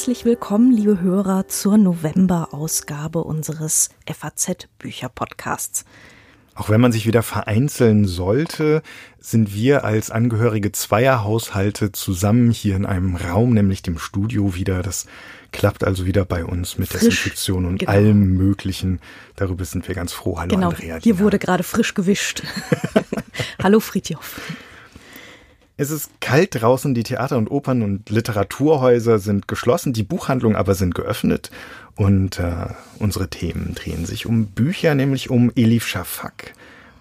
[0.00, 5.84] Herzlich willkommen, liebe Hörer, zur November-Ausgabe unseres FAZ-Bücher-Podcasts.
[6.54, 8.80] Auch wenn man sich wieder vereinzeln sollte,
[9.18, 14.80] sind wir als Angehörige zweier Haushalte zusammen hier in einem Raum, nämlich dem Studio wieder.
[14.80, 15.04] Das
[15.52, 17.92] klappt also wieder bei uns mit frisch, Desinfektion und genau.
[17.92, 19.00] allem Möglichen.
[19.36, 20.38] Darüber sind wir ganz froh.
[20.38, 20.70] Hallo genau.
[20.70, 20.96] Andrea.
[21.02, 22.42] Hier wurde gerade frisch gewischt.
[23.62, 24.40] Hallo Friedjof.
[25.80, 30.74] Es ist kalt draußen, die Theater und Opern und Literaturhäuser sind geschlossen, die Buchhandlungen aber
[30.74, 31.50] sind geöffnet
[31.96, 32.66] und äh,
[32.98, 36.52] unsere Themen drehen sich um Bücher, nämlich um Elif Shafak,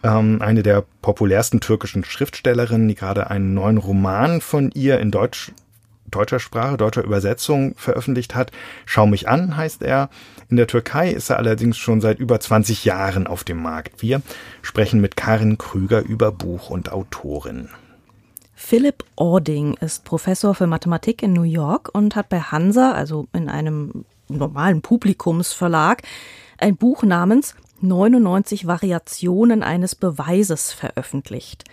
[0.02, 5.52] ähm, eine der populärsten türkischen Schriftstellerinnen, die gerade einen neuen Roman von ihr in Deutsch
[6.10, 8.54] deutscher Sprache, deutscher Übersetzung veröffentlicht hat.
[8.86, 10.10] Schau mich an heißt er.
[10.48, 14.02] In der Türkei ist er allerdings schon seit über 20 Jahren auf dem Markt.
[14.02, 14.22] Wir
[14.62, 17.68] sprechen mit Karin Krüger über Buch und Autorin.
[18.70, 23.50] Philip Ording ist Professor für Mathematik in New York und hat bei Hansa, also in
[23.50, 26.04] einem normalen Publikumsverlag,
[26.60, 31.64] ein Buch namens 99 Variationen eines Beweises veröffentlicht.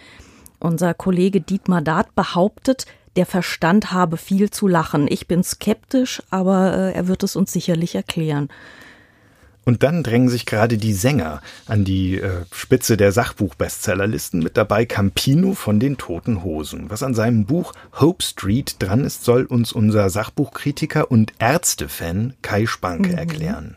[0.59, 5.06] Unser Kollege Dietmar Dart behauptet, der Verstand habe viel zu lachen.
[5.06, 8.49] Ich bin skeptisch, aber äh, er wird es uns sicherlich erklären.
[9.67, 14.86] Und dann drängen sich gerade die Sänger an die äh, Spitze der Sachbuch-Bestsellerlisten mit dabei
[14.86, 16.89] Campino von den Toten Hosen.
[16.89, 22.67] Was an seinem Buch Hope Street dran ist, soll uns unser Sachbuchkritiker und Ärztefan Kai
[22.67, 23.19] Spanke mhm.
[23.19, 23.77] erklären.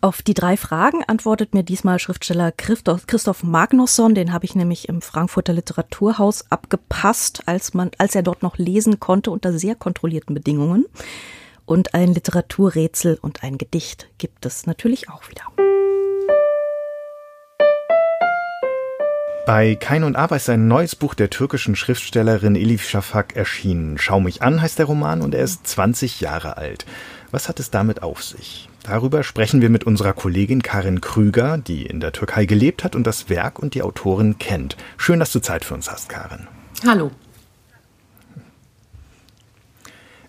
[0.00, 5.02] Auf die drei Fragen antwortet mir diesmal Schriftsteller Christoph, Magnusson, den habe ich nämlich im
[5.02, 10.86] Frankfurter Literaturhaus abgepasst, als man, als er dort noch lesen konnte unter sehr kontrollierten Bedingungen.
[11.64, 15.44] Und ein Literaturrätsel und ein Gedicht gibt es natürlich auch wieder.
[19.44, 23.98] Bei Kein und Aber ist ein neues Buch der türkischen Schriftstellerin Elif Shafak erschienen.
[23.98, 26.86] Schau mich an heißt der Roman und er ist 20 Jahre alt.
[27.32, 28.68] Was hat es damit auf sich?
[28.84, 33.04] Darüber sprechen wir mit unserer Kollegin Karin Krüger, die in der Türkei gelebt hat und
[33.04, 34.76] das Werk und die Autorin kennt.
[34.96, 36.46] Schön, dass du Zeit für uns hast, Karin.
[36.86, 37.10] Hallo.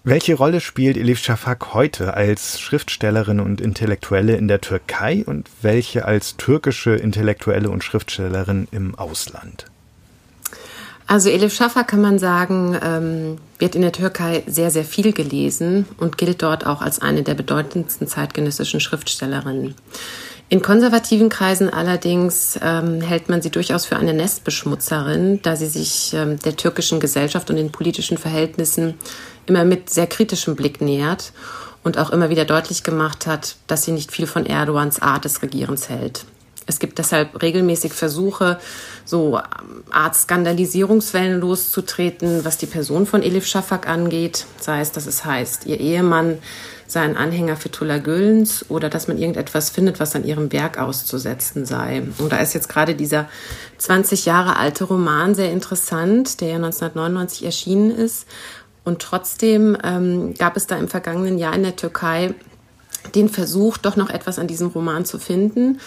[0.06, 6.04] Welche Rolle spielt Elif Shafak heute als Schriftstellerin und Intellektuelle in der Türkei und welche
[6.04, 9.64] als türkische Intellektuelle und Schriftstellerin im Ausland?
[11.08, 15.86] Also Elif Shafak kann man sagen, ähm, wird in der Türkei sehr, sehr viel gelesen
[15.96, 19.74] und gilt dort auch als eine der bedeutendsten zeitgenössischen Schriftstellerinnen.
[20.50, 26.14] In konservativen Kreisen allerdings ähm, hält man sie durchaus für eine Nestbeschmutzerin, da sie sich
[26.14, 28.96] ähm, der türkischen Gesellschaft und den politischen Verhältnissen
[29.46, 31.34] immer mit sehr kritischem Blick nähert
[31.84, 35.42] und auch immer wieder deutlich gemacht hat, dass sie nicht viel von Erdogans Art des
[35.42, 36.26] Regierens hält.
[36.66, 38.58] Es gibt deshalb regelmäßig Versuche,
[39.04, 44.46] so ähm, Art Skandalisierungswellen loszutreten, was die Person von Elif Shafak angeht.
[44.60, 46.38] Sei es, dass es heißt, ihr Ehemann
[46.88, 51.66] sei ein Anhänger Fethullah Gülens oder dass man irgendetwas findet, was an ihrem Werk auszusetzen
[51.66, 52.04] sei.
[52.20, 53.28] Und da ist jetzt gerade dieser
[53.80, 58.28] 20 Jahre alte Roman sehr interessant, der ja 1999 erschienen ist.
[58.84, 62.34] Und trotzdem ähm, gab es da im vergangenen Jahr in der Türkei
[63.16, 65.80] den Versuch, doch noch etwas an diesem Roman zu finden.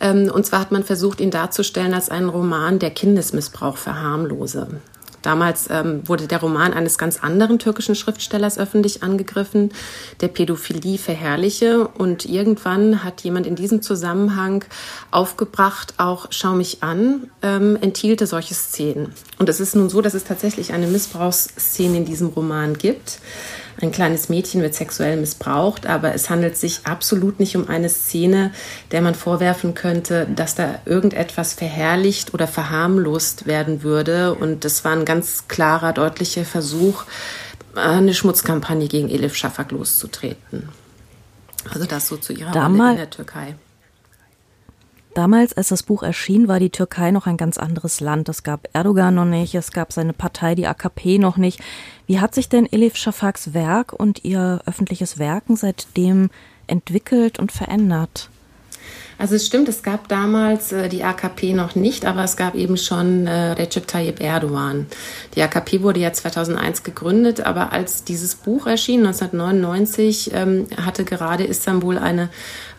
[0.00, 4.80] Ähm, und zwar hat man versucht, ihn darzustellen als einen Roman, der Kindesmissbrauch verharmlose.
[5.22, 9.70] Damals ähm, wurde der Roman eines ganz anderen türkischen Schriftstellers öffentlich angegriffen,
[10.20, 11.88] der Pädophilie verherrliche.
[11.88, 14.64] Und irgendwann hat jemand in diesem Zusammenhang
[15.10, 19.12] aufgebracht, auch Schau mich an, ähm, enthielte solche Szenen.
[19.38, 23.18] Und es ist nun so, dass es tatsächlich eine Missbrauchsszene in diesem Roman gibt.
[23.82, 28.52] Ein kleines Mädchen wird sexuell missbraucht, aber es handelt sich absolut nicht um eine Szene,
[28.92, 34.34] der man vorwerfen könnte, dass da irgendetwas verherrlicht oder verharmlost werden würde.
[34.34, 37.02] Und das war ein ganz klarer, deutlicher Versuch,
[37.74, 40.68] eine Schmutzkampagne gegen Elif Shafak loszutreten.
[41.68, 43.56] Also das so zu ihrer Damals, Rolle in der Türkei.
[45.14, 48.30] Damals, als das Buch erschien, war die Türkei noch ein ganz anderes Land.
[48.30, 51.60] Es gab Erdogan noch nicht, es gab seine Partei, die AKP noch nicht.
[52.06, 56.30] Wie hat sich denn Elif Shafaks Werk und ihr öffentliches Werken seitdem
[56.66, 58.30] entwickelt und verändert?
[59.18, 62.76] Also es stimmt, es gab damals äh, die AKP noch nicht, aber es gab eben
[62.76, 64.86] schon äh, Recep Tayyip Erdogan.
[65.36, 71.44] Die AKP wurde ja 2001 gegründet, aber als dieses Buch erschien, 1999, ähm, hatte gerade
[71.44, 72.30] Istanbul eine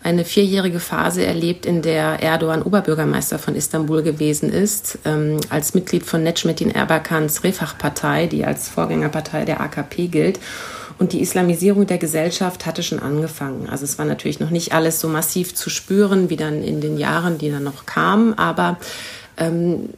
[0.04, 6.06] eine vierjährige Phase erlebt, in der Erdogan Oberbürgermeister von Istanbul gewesen ist, ähm, als Mitglied
[6.06, 10.40] von Necmettin Erbakans Refah-Partei, die als Vorgängerpartei der AKP gilt.
[11.00, 13.68] Und die Islamisierung der Gesellschaft hatte schon angefangen.
[13.70, 16.98] Also es war natürlich noch nicht alles so massiv zu spüren, wie dann in den
[16.98, 18.78] Jahren, die dann noch kamen, aber
[19.38, 19.90] ähm,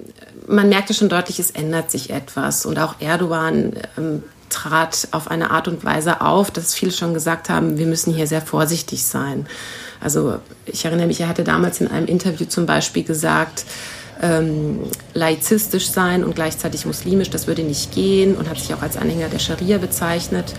[0.48, 2.66] man merkte schon deutlich, es ändert sich etwas.
[2.66, 7.50] Und auch Erdogan ähm, trat auf eine Art und Weise auf, dass viele schon gesagt
[7.50, 9.48] haben, wir müssen hier sehr vorsichtig sein.
[10.06, 10.38] Also
[10.68, 13.66] ich erinnere mich, er hatte damals in einem Interview zum Beispiel gesagt,
[14.22, 14.81] ähm,
[15.16, 19.30] laizistisch sein und gleichzeitig muslimisch, das würde nicht gehen und hat sich auch als Anhänger
[19.30, 20.54] der Scharia bezeichnet.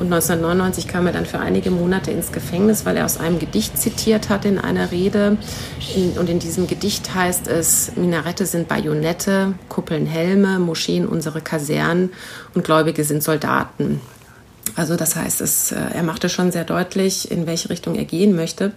[0.00, 3.78] Und 1999 kam er dann für einige Monate ins Gefängnis, weil er aus einem Gedicht
[3.78, 5.36] zitiert hat in einer Rede.
[6.18, 12.10] und in diesem Gedicht heißt es, Minarette sind Bajonette, Kuppeln Helme, Moscheen unsere Kasernen
[12.52, 14.00] und Gläubige sind Soldaten.
[14.76, 18.34] Also das heißt, es, äh, er machte schon sehr deutlich, in welche Richtung er gehen
[18.34, 18.72] möchte.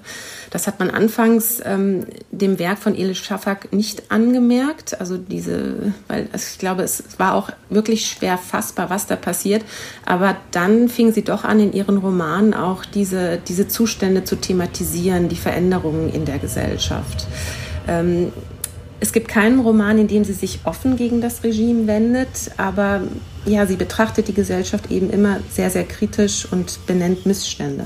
[0.49, 4.99] Das hat man anfangs ähm, dem Werk von Elis Schafak nicht angemerkt.
[4.99, 9.63] Also diese, weil ich glaube, es war auch wirklich schwer fassbar, was da passiert.
[10.05, 15.29] Aber dann fing sie doch an, in ihren Romanen auch diese, diese Zustände zu thematisieren,
[15.29, 17.27] die Veränderungen in der Gesellschaft.
[17.87, 18.31] Ähm,
[19.01, 23.01] es gibt keinen Roman, in dem sie sich offen gegen das Regime wendet, aber
[23.45, 27.85] ja, sie betrachtet die Gesellschaft eben immer sehr, sehr kritisch und benennt Missstände.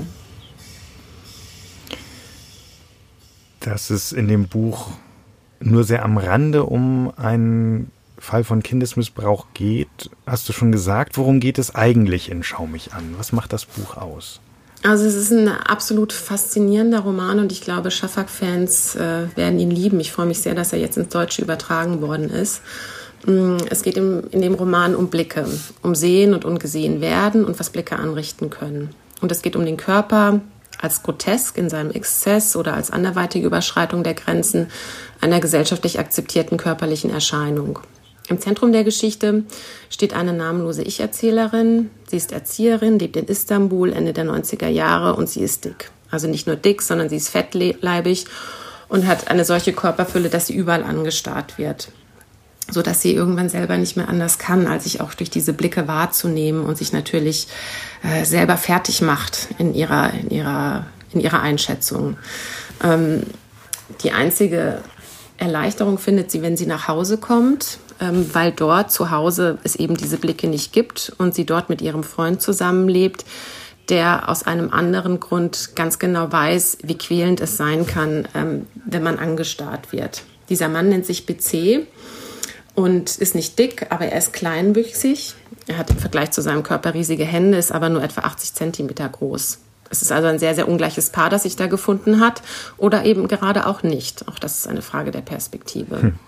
[3.60, 4.90] Dass es in dem Buch
[5.58, 11.16] nur sehr am Rande um einen Fall von Kindesmissbrauch geht, hast du schon gesagt.
[11.16, 13.14] Worum geht es eigentlich in Schau mich an?
[13.16, 14.40] Was macht das Buch aus?
[14.82, 19.98] Also es ist ein absolut faszinierender Roman und ich glaube, Schafak-Fans äh, werden ihn lieben.
[20.00, 22.60] Ich freue mich sehr, dass er jetzt ins Deutsche übertragen worden ist.
[23.24, 25.46] Mm, es geht im, in dem Roman um Blicke,
[25.82, 28.90] um Sehen und Ungesehen werden und was Blicke anrichten können.
[29.20, 30.40] Und es geht um den Körper
[30.78, 34.68] als grotesk in seinem Exzess oder als anderweitige Überschreitung der Grenzen
[35.20, 37.80] einer gesellschaftlich akzeptierten körperlichen Erscheinung.
[38.28, 39.44] Im Zentrum der Geschichte
[39.88, 41.90] steht eine namenlose Ich-Erzählerin.
[42.10, 45.90] Sie ist Erzieherin, lebt in Istanbul Ende der 90er Jahre und sie ist dick.
[46.10, 48.26] Also nicht nur dick, sondern sie ist fettleibig
[48.88, 51.88] und hat eine solche Körperfülle, dass sie überall angestarrt wird.
[52.68, 55.86] So dass sie irgendwann selber nicht mehr anders kann, als sich auch durch diese Blicke
[55.86, 57.46] wahrzunehmen und sich natürlich
[58.02, 62.16] äh, selber fertig macht in ihrer, in ihrer, in ihrer Einschätzung.
[62.82, 63.22] Ähm,
[64.02, 64.80] die einzige
[65.36, 69.96] Erleichterung findet sie, wenn sie nach Hause kommt ähm, weil dort zu Hause es eben
[69.96, 73.24] diese Blicke nicht gibt und sie dort mit ihrem Freund zusammenlebt,
[73.88, 79.02] der aus einem anderen Grund ganz genau weiß, wie quälend es sein kann, ähm, wenn
[79.02, 80.22] man angestarrt wird.
[80.48, 81.86] Dieser Mann nennt sich BC
[82.74, 85.34] und ist nicht dick, aber er ist kleinwüchsig.
[85.66, 89.08] Er hat im Vergleich zu seinem Körper riesige Hände, ist aber nur etwa 80 Zentimeter
[89.08, 89.58] groß.
[89.88, 92.42] Es ist also ein sehr, sehr ungleiches Paar, das sich da gefunden hat
[92.76, 94.28] oder eben gerade auch nicht.
[94.28, 96.02] Auch das ist eine Frage der Perspektive.
[96.02, 96.18] Hm.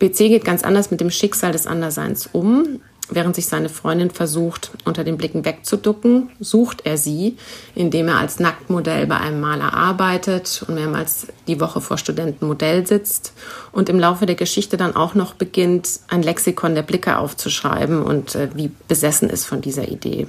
[0.00, 2.80] BC geht ganz anders mit dem Schicksal des Anderseins um.
[3.12, 7.36] Während sich seine Freundin versucht, unter den Blicken wegzuducken, sucht er sie,
[7.74, 12.86] indem er als Nacktmodell bei einem Maler arbeitet und mehrmals die Woche vor Studenten Modell
[12.86, 13.32] sitzt
[13.72, 18.36] und im Laufe der Geschichte dann auch noch beginnt, ein Lexikon der Blicke aufzuschreiben und
[18.36, 20.28] äh, wie besessen ist von dieser Idee.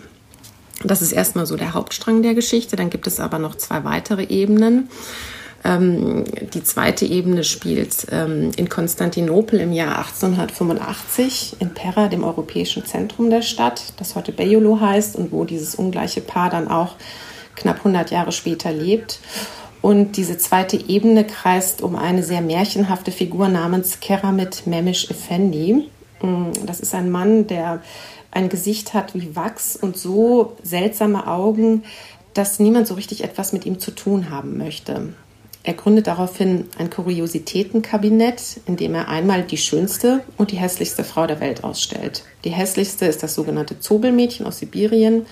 [0.84, 2.76] Das ist erstmal so der Hauptstrang der Geschichte.
[2.76, 4.90] Dann gibt es aber noch zwei weitere Ebenen.
[5.64, 6.24] Ähm,
[6.54, 13.30] die zweite Ebene spielt ähm, in Konstantinopel im Jahr 1885 in Pera, dem europäischen Zentrum
[13.30, 16.96] der Stadt, das heute Bejolo heißt und wo dieses ungleiche Paar dann auch
[17.56, 19.20] knapp 100 Jahre später lebt.
[19.82, 25.90] Und diese zweite Ebene kreist um eine sehr märchenhafte Figur namens Keramet Memesh Effendi.
[26.22, 27.82] Mm, das ist ein Mann, der
[28.32, 31.84] ein Gesicht hat wie Wachs und so seltsame Augen,
[32.34, 35.14] dass niemand so richtig etwas mit ihm zu tun haben möchte.
[35.64, 41.28] Er gründet daraufhin ein Kuriositätenkabinett, in dem er einmal die schönste und die hässlichste Frau
[41.28, 42.24] der Welt ausstellt.
[42.46, 45.28] Die hässlichste ist das sogenannte Zobelmädchen aus Sibirien.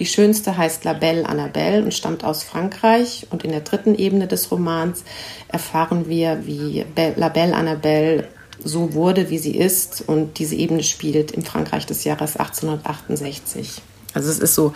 [0.00, 3.28] Die schönste heißt La Belle Annabelle und stammt aus Frankreich.
[3.30, 5.04] Und in der dritten Ebene des Romans
[5.46, 6.84] erfahren wir, wie
[7.16, 8.28] La Belle Annabelle
[8.62, 10.02] so wurde, wie sie ist.
[10.04, 13.82] Und diese Ebene spielt im Frankreich des Jahres 1868.
[14.14, 14.72] Also es ist so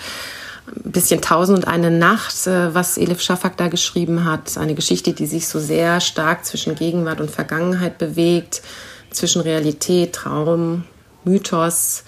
[0.66, 4.56] ein bisschen Tausend und eine Nacht, äh, was Elif Shafak da geschrieben hat.
[4.56, 8.62] Eine Geschichte, die sich so sehr stark zwischen Gegenwart und Vergangenheit bewegt,
[9.10, 10.84] zwischen Realität, Traum,
[11.24, 12.04] Mythos.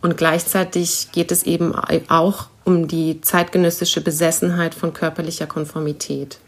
[0.00, 6.38] Und gleichzeitig geht es eben auch um die zeitgenössische Besessenheit von körperlicher Konformität.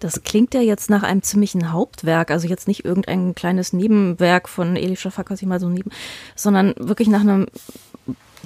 [0.00, 4.76] Das klingt ja jetzt nach einem ziemlichen Hauptwerk, also jetzt nicht irgendein kleines Nebenwerk von
[4.76, 5.90] Elif Shafak, was ich mal so neben,
[6.36, 7.46] sondern wirklich nach einem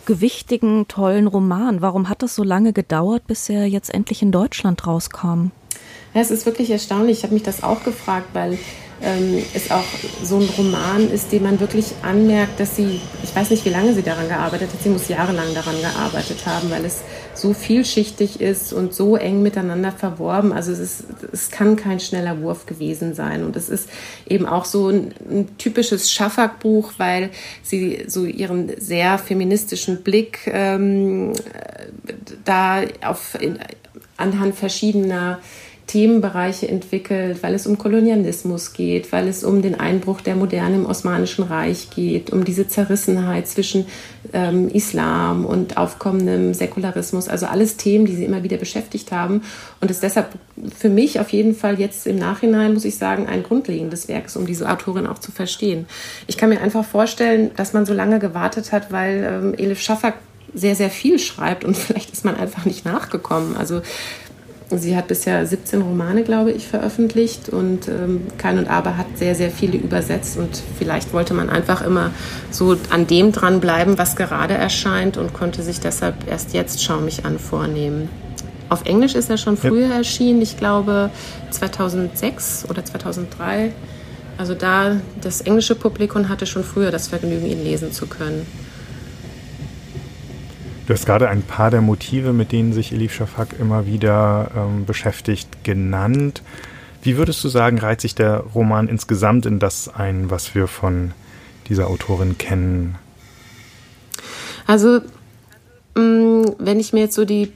[0.07, 1.81] gewichtigen, tollen Roman.
[1.81, 5.51] Warum hat das so lange gedauert, bis er jetzt endlich in Deutschland rauskam?
[6.15, 7.19] Ja, es ist wirklich erstaunlich.
[7.19, 8.59] Ich habe mich das auch gefragt, weil
[9.03, 9.85] ähm, es auch
[10.23, 13.71] so ein Roman ist, den man wirklich anmerkt, dass sie, ich ich weiß nicht, wie
[13.71, 14.83] lange sie daran gearbeitet hat.
[14.83, 17.01] Sie muss jahrelang daran gearbeitet haben, weil es
[17.35, 20.53] so vielschichtig ist und so eng miteinander verworben.
[20.53, 23.45] Also es, ist, es kann kein schneller Wurf gewesen sein.
[23.45, 23.89] Und es ist
[24.29, 27.31] eben auch so ein, ein typisches Schaffak-Buch, weil
[27.63, 31.33] sie so ihren sehr feministischen Blick ähm,
[32.45, 33.59] da auf in,
[34.17, 35.41] anhand verschiedener
[35.93, 40.87] Themenbereiche entwickelt, weil es um Kolonialismus geht, weil es um den Einbruch der Moderne im
[40.87, 43.85] Osmanischen Reich geht, um diese Zerrissenheit zwischen
[44.33, 47.29] ähm, Islam und aufkommendem Säkularismus.
[47.29, 49.43] Also alles Themen, die sie immer wieder beschäftigt haben.
[49.83, 50.31] Und es deshalb
[50.75, 54.37] für mich auf jeden Fall jetzt im Nachhinein, muss ich sagen, ein grundlegendes Werk ist,
[54.37, 55.85] um diese Autorin auch zu verstehen.
[56.27, 60.15] Ich kann mir einfach vorstellen, dass man so lange gewartet hat, weil ähm, Elif Schaffer
[60.55, 63.57] sehr, sehr viel schreibt und vielleicht ist man einfach nicht nachgekommen.
[63.57, 63.83] Also
[64.79, 69.35] Sie hat bisher 17 Romane, glaube ich, veröffentlicht und ähm, Kein und Aber hat sehr,
[69.35, 72.11] sehr viele übersetzt und vielleicht wollte man einfach immer
[72.51, 77.25] so an dem dranbleiben, was gerade erscheint und konnte sich deshalb erst jetzt Schau mich
[77.25, 78.09] an vornehmen.
[78.69, 79.97] Auf Englisch ist er schon früher ja.
[79.97, 81.11] erschienen, ich glaube
[81.51, 83.73] 2006 oder 2003.
[84.39, 88.47] Also da das englische Publikum hatte schon früher das Vergnügen, ihn lesen zu können.
[90.87, 94.85] Du hast gerade ein paar der Motive, mit denen sich Elif Shafak immer wieder ähm,
[94.85, 96.43] beschäftigt, genannt.
[97.03, 101.13] Wie würdest du sagen, reiht sich der Roman insgesamt in das ein, was wir von
[101.69, 102.97] dieser Autorin kennen?
[104.67, 105.01] Also,
[105.95, 107.53] mm, wenn ich mir jetzt so die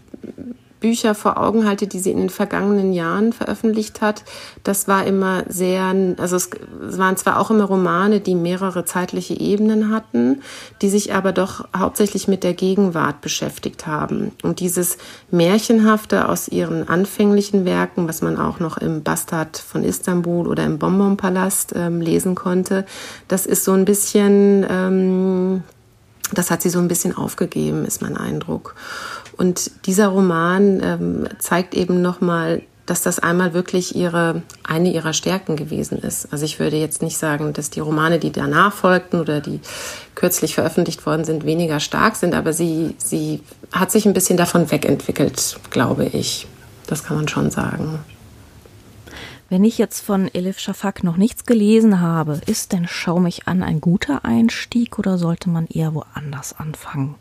[0.81, 4.25] Bücher vor Augen halte, die sie in den vergangenen Jahren veröffentlicht hat,
[4.63, 9.91] das war immer sehr, also es waren zwar auch immer Romane, die mehrere zeitliche Ebenen
[9.91, 10.43] hatten,
[10.83, 14.33] die sich aber doch hauptsächlich mit der Gegenwart beschäftigt haben.
[14.43, 14.99] Und dieses
[15.31, 20.79] Märchenhafte aus ihren anfänglichen Werken, was man auch noch im Bastard von Istanbul oder im
[20.79, 22.85] Bonbonpalast ähm, lesen konnte,
[23.29, 25.63] das ist so ein bisschen, ähm,
[26.33, 28.75] das hat sie so ein bisschen aufgegeben, ist mein Eindruck.
[29.37, 35.57] Und dieser Roman ähm, zeigt eben nochmal, dass das einmal wirklich ihre, eine ihrer Stärken
[35.57, 36.33] gewesen ist.
[36.33, 39.61] Also ich würde jetzt nicht sagen, dass die Romane, die danach folgten oder die
[40.15, 44.71] kürzlich veröffentlicht worden sind, weniger stark sind, aber sie, sie hat sich ein bisschen davon
[44.71, 46.47] wegentwickelt, glaube ich.
[46.87, 47.99] Das kann man schon sagen.
[49.49, 53.63] Wenn ich jetzt von Elif Shafak noch nichts gelesen habe, ist denn Schau mich an
[53.63, 57.17] ein guter Einstieg oder sollte man eher woanders anfangen?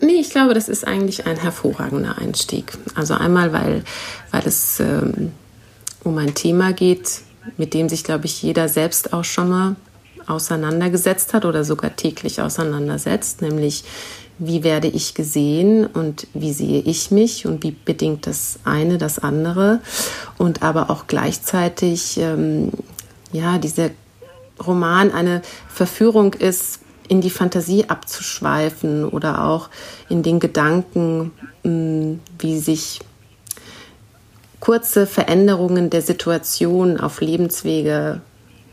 [0.00, 2.72] Nee, ich glaube, das ist eigentlich ein hervorragender Einstieg.
[2.94, 3.84] Also einmal, weil,
[4.30, 5.32] weil es ähm,
[6.02, 7.20] um ein Thema geht,
[7.56, 9.76] mit dem sich, glaube ich, jeder selbst auch schon mal
[10.26, 13.84] auseinandergesetzt hat oder sogar täglich auseinandersetzt, nämlich
[14.38, 19.18] wie werde ich gesehen und wie sehe ich mich und wie bedingt das eine das
[19.18, 19.80] andere
[20.38, 22.72] und aber auch gleichzeitig ähm,
[23.32, 23.90] ja dieser
[24.64, 29.68] Roman eine Verführung ist in die Fantasie abzuschweifen oder auch
[30.08, 31.32] in den Gedanken,
[31.62, 33.00] mm, wie sich
[34.60, 38.22] kurze Veränderungen der Situation auf Lebenswege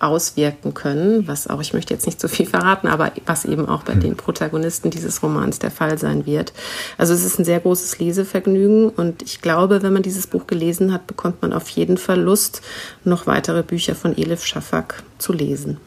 [0.02, 3.84] auswirken können, was auch, ich möchte jetzt nicht zu viel verraten, aber was eben auch
[3.84, 4.00] bei hm.
[4.00, 6.54] den Protagonisten dieses Romans der Fall sein wird.
[6.98, 10.92] Also es ist ein sehr großes Lesevergnügen und ich glaube, wenn man dieses Buch gelesen
[10.92, 12.62] hat, bekommt man auf jeden Fall Lust,
[13.04, 15.78] noch weitere Bücher von Elif Shafak zu lesen.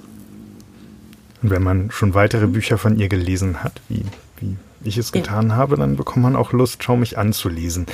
[1.44, 4.02] Und wenn man schon weitere Bücher von ihr gelesen hat, wie,
[4.40, 5.56] wie ich es getan ja.
[5.56, 7.84] habe, dann bekommt man auch Lust, Schau mich anzulesen.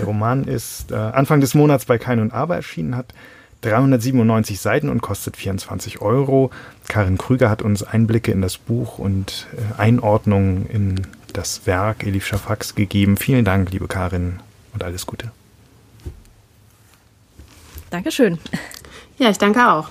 [0.00, 3.14] Der Roman ist äh, Anfang des Monats bei Kein und Aber erschienen, hat
[3.60, 6.50] 397 Seiten und kostet 24 Euro.
[6.88, 12.26] Karin Krüger hat uns Einblicke in das Buch und äh, Einordnungen in das Werk Elif
[12.26, 13.16] Schafaks gegeben.
[13.16, 14.40] Vielen Dank, liebe Karin,
[14.74, 15.30] und alles Gute.
[17.90, 18.38] Dankeschön.
[19.18, 19.88] Ja, ich danke auch.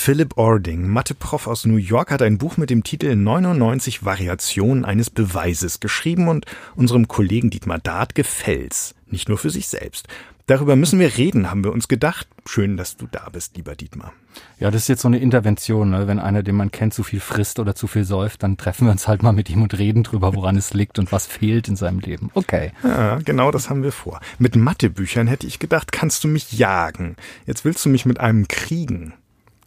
[0.00, 5.10] Philip Ording, Matheprof aus New York, hat ein Buch mit dem Titel 99 Variationen eines
[5.10, 8.94] Beweises geschrieben und unserem Kollegen Dietmar Dart gefällt's.
[9.10, 10.06] Nicht nur für sich selbst.
[10.46, 12.26] Darüber müssen wir reden, haben wir uns gedacht.
[12.46, 14.14] Schön, dass du da bist, lieber Dietmar.
[14.60, 15.90] Ja, das ist jetzt so eine Intervention.
[15.90, 16.06] Ne?
[16.06, 18.92] Wenn einer, den man kennt, zu viel frisst oder zu viel säuft, dann treffen wir
[18.92, 21.76] uns halt mal mit ihm und reden drüber, woran es liegt und was fehlt in
[21.76, 22.30] seinem Leben.
[22.34, 22.70] Okay.
[22.84, 24.20] Ja, genau das haben wir vor.
[24.38, 27.16] Mit Mathebüchern hätte ich gedacht, kannst du mich jagen.
[27.46, 29.12] Jetzt willst du mich mit einem kriegen.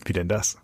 [0.06, 0.58] Wie denn das?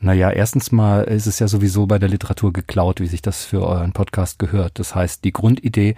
[0.00, 3.66] Naja, erstens mal ist es ja sowieso bei der Literatur geklaut, wie sich das für
[3.66, 4.78] euren Podcast gehört.
[4.78, 5.96] Das heißt, die Grundidee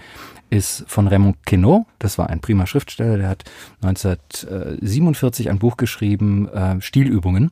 [0.48, 1.84] ist von Raymond Queneau.
[1.98, 3.44] Das war ein prima Schriftsteller, der hat
[3.82, 7.50] 1947 ein Buch geschrieben, äh, Stilübungen,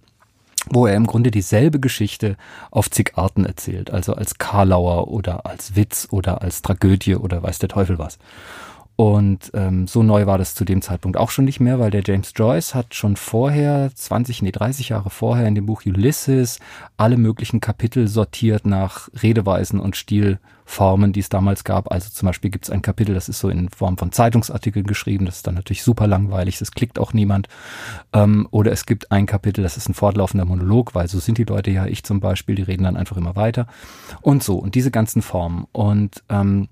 [0.71, 2.39] wo er im Grunde dieselbe Geschichte
[2.71, 3.91] auf zig Arten erzählt.
[3.91, 8.19] Also als Karlauer oder als Witz oder als Tragödie oder weiß der Teufel was.
[9.01, 12.03] Und ähm, so neu war das zu dem Zeitpunkt auch schon nicht mehr, weil der
[12.05, 16.59] James Joyce hat schon vorher, 20, nee, 30 Jahre vorher in dem Buch Ulysses
[16.97, 21.93] alle möglichen Kapitel sortiert nach Redeweisen und Stilformen, die es damals gab.
[21.93, 25.27] Also zum Beispiel gibt es ein Kapitel, das ist so in Form von Zeitungsartikeln geschrieben,
[25.27, 27.47] das ist dann natürlich super langweilig, das klickt auch niemand.
[28.13, 31.45] Ähm, oder es gibt ein Kapitel, das ist ein fortlaufender Monolog, weil so sind die
[31.45, 33.69] Leute ja, ich zum Beispiel, die reden dann einfach immer weiter.
[34.23, 35.69] Und so, und diese ganzen Formen.
[35.71, 36.67] Und ähm,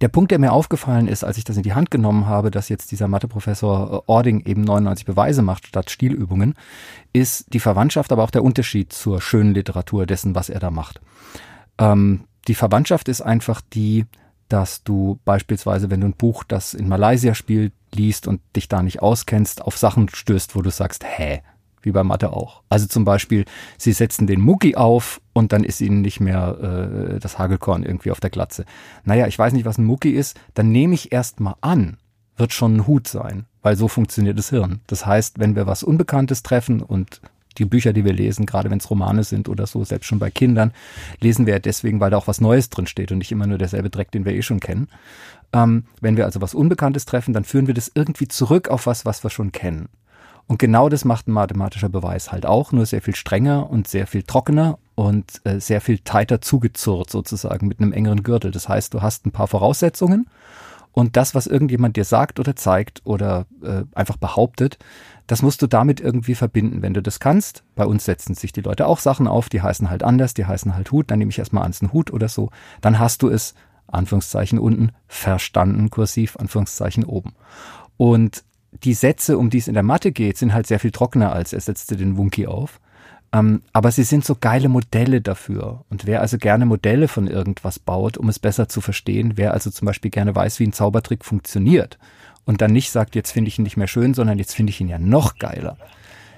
[0.00, 2.68] der Punkt, der mir aufgefallen ist, als ich das in die Hand genommen habe, dass
[2.68, 6.54] jetzt dieser Matheprofessor äh, Ording eben 99 Beweise macht statt Stilübungen,
[7.12, 11.00] ist die Verwandtschaft, aber auch der Unterschied zur schönen Literatur dessen, was er da macht.
[11.78, 14.06] Ähm, die Verwandtschaft ist einfach die,
[14.48, 18.82] dass du beispielsweise, wenn du ein Buch, das in Malaysia spielt, liest und dich da
[18.82, 21.42] nicht auskennst, auf Sachen stößt, wo du sagst, hä,
[21.84, 22.62] wie bei Mathe auch.
[22.68, 23.44] Also zum Beispiel,
[23.78, 28.10] sie setzen den Mucki auf und dann ist ihnen nicht mehr äh, das Hagelkorn irgendwie
[28.10, 28.64] auf der Glatze.
[29.04, 31.96] Naja, ich weiß nicht, was ein Mucki ist, dann nehme ich erst mal an,
[32.36, 34.80] wird schon ein Hut sein, weil so funktioniert das Hirn.
[34.86, 37.20] Das heißt, wenn wir was Unbekanntes treffen und
[37.58, 40.30] die Bücher, die wir lesen, gerade wenn es Romane sind oder so, selbst schon bei
[40.30, 40.72] Kindern,
[41.20, 43.58] lesen wir ja deswegen, weil da auch was Neues drin steht und nicht immer nur
[43.58, 44.88] derselbe Dreck, den wir eh schon kennen.
[45.52, 49.04] Ähm, wenn wir also was Unbekanntes treffen, dann führen wir das irgendwie zurück auf was,
[49.04, 49.88] was wir schon kennen.
[50.46, 54.06] Und genau das macht ein mathematischer Beweis halt auch, nur sehr viel strenger und sehr
[54.06, 58.50] viel trockener und äh, sehr viel tighter zugezurrt sozusagen mit einem engeren Gürtel.
[58.50, 60.26] Das heißt, du hast ein paar Voraussetzungen
[60.94, 64.78] und das, was irgendjemand dir sagt oder zeigt oder äh, einfach behauptet,
[65.26, 66.82] das musst du damit irgendwie verbinden.
[66.82, 69.90] Wenn du das kannst, bei uns setzen sich die Leute auch Sachen auf, die heißen
[69.90, 72.28] halt anders, die heißen halt Hut, dann nehme ich erstmal an, es ein Hut oder
[72.28, 73.54] so, dann hast du es,
[73.88, 77.34] Anführungszeichen unten, verstanden, kursiv, Anführungszeichen oben.
[77.96, 78.44] Und
[78.82, 81.52] die Sätze, um die es in der Mathe geht, sind halt sehr viel trockener als
[81.52, 82.80] er setzte den Wunki auf.
[83.32, 85.84] Ähm, aber sie sind so geile Modelle dafür.
[85.90, 89.70] Und wer also gerne Modelle von irgendwas baut, um es besser zu verstehen, wer also
[89.70, 91.98] zum Beispiel gerne weiß, wie ein Zaubertrick funktioniert
[92.44, 94.80] und dann nicht sagt, jetzt finde ich ihn nicht mehr schön, sondern jetzt finde ich
[94.80, 95.76] ihn ja noch geiler.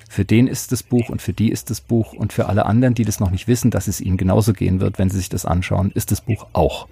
[0.09, 2.95] Für den ist das Buch und für die ist das Buch und für alle anderen,
[2.95, 5.45] die das noch nicht wissen, dass es ihnen genauso gehen wird, wenn sie sich das
[5.45, 6.87] anschauen, ist das Buch auch.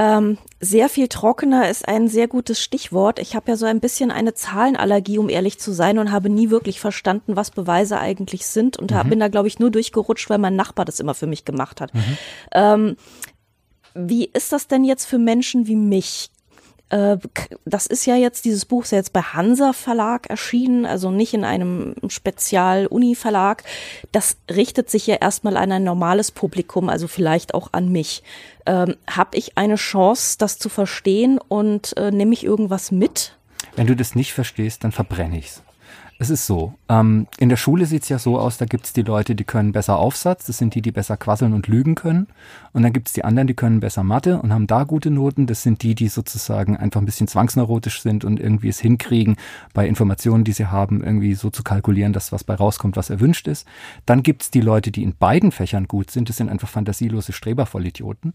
[0.00, 3.18] Ähm, sehr viel trockener ist ein sehr gutes Stichwort.
[3.18, 6.50] Ich habe ja so ein bisschen eine Zahlenallergie, um ehrlich zu sein, und habe nie
[6.50, 9.08] wirklich verstanden, was Beweise eigentlich sind und mhm.
[9.08, 11.92] bin da, glaube ich, nur durchgerutscht, weil mein Nachbar das immer für mich gemacht hat.
[11.94, 12.18] Mhm.
[12.52, 12.96] Ähm,
[13.94, 16.30] wie ist das denn jetzt für Menschen wie mich?
[16.90, 17.18] Äh,
[17.64, 21.34] das ist ja jetzt, dieses Buch ist ja jetzt bei Hansa Verlag erschienen, also nicht
[21.34, 23.64] in einem Spezial-Uni-Verlag.
[24.12, 28.22] Das richtet sich ja erstmal an ein normales Publikum, also vielleicht auch an mich.
[28.66, 33.36] Ähm, Habe ich eine Chance, das zu verstehen und äh, nehme ich irgendwas mit?
[33.76, 35.62] Wenn du das nicht verstehst, dann verbrenne ich's.
[36.20, 36.74] Es ist so.
[36.88, 39.98] Ähm, in der Schule sieht's ja so aus, da gibt's die Leute, die können besser
[39.98, 42.26] Aufsatz, das sind die, die besser quasseln und lügen können.
[42.72, 45.46] Und dann gibt's die anderen, die können besser Mathe und haben da gute Noten.
[45.46, 49.36] Das sind die, die sozusagen einfach ein bisschen zwangsneurotisch sind und irgendwie es hinkriegen,
[49.74, 53.46] bei Informationen, die sie haben, irgendwie so zu kalkulieren, dass was bei rauskommt, was erwünscht
[53.46, 53.64] ist.
[54.04, 56.28] Dann gibt's die Leute, die in beiden Fächern gut sind.
[56.28, 58.34] Das sind einfach fantasielose Strebervollidioten.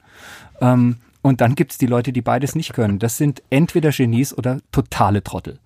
[0.62, 3.00] Ähm, und dann gibt's die Leute, die beides nicht können.
[3.00, 5.58] Das sind entweder Genies oder totale Trottel.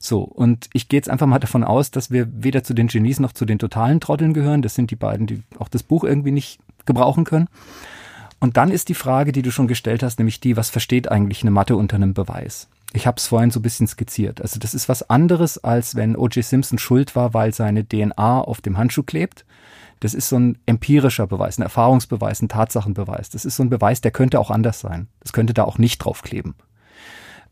[0.00, 3.20] So, und ich gehe jetzt einfach mal davon aus, dass wir weder zu den Genies
[3.20, 4.60] noch zu den totalen Trotteln gehören.
[4.60, 7.48] Das sind die beiden, die auch das Buch irgendwie nicht gebrauchen können.
[8.40, 11.42] Und dann ist die Frage, die du schon gestellt hast, nämlich die, was versteht eigentlich
[11.42, 12.68] eine Mathe unter einem Beweis?
[12.92, 14.42] Ich habe es vorhin so ein bisschen skizziert.
[14.42, 16.44] Also das ist was anderes, als wenn O.J.
[16.44, 19.44] Simpson schuld war, weil seine DNA auf dem Handschuh klebt.
[20.04, 23.30] Das ist so ein empirischer Beweis, ein Erfahrungsbeweis, ein Tatsachenbeweis.
[23.30, 25.08] Das ist so ein Beweis, der könnte auch anders sein.
[25.20, 26.56] Das könnte da auch nicht draufkleben.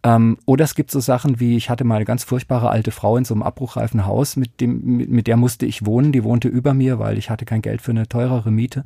[0.05, 3.17] Ähm, oder es gibt so Sachen wie, ich hatte mal eine ganz furchtbare alte Frau
[3.17, 6.11] in so einem abbruchreifen Haus, mit dem, mit, mit der musste ich wohnen.
[6.11, 8.85] Die wohnte über mir, weil ich hatte kein Geld für eine teurere Miete.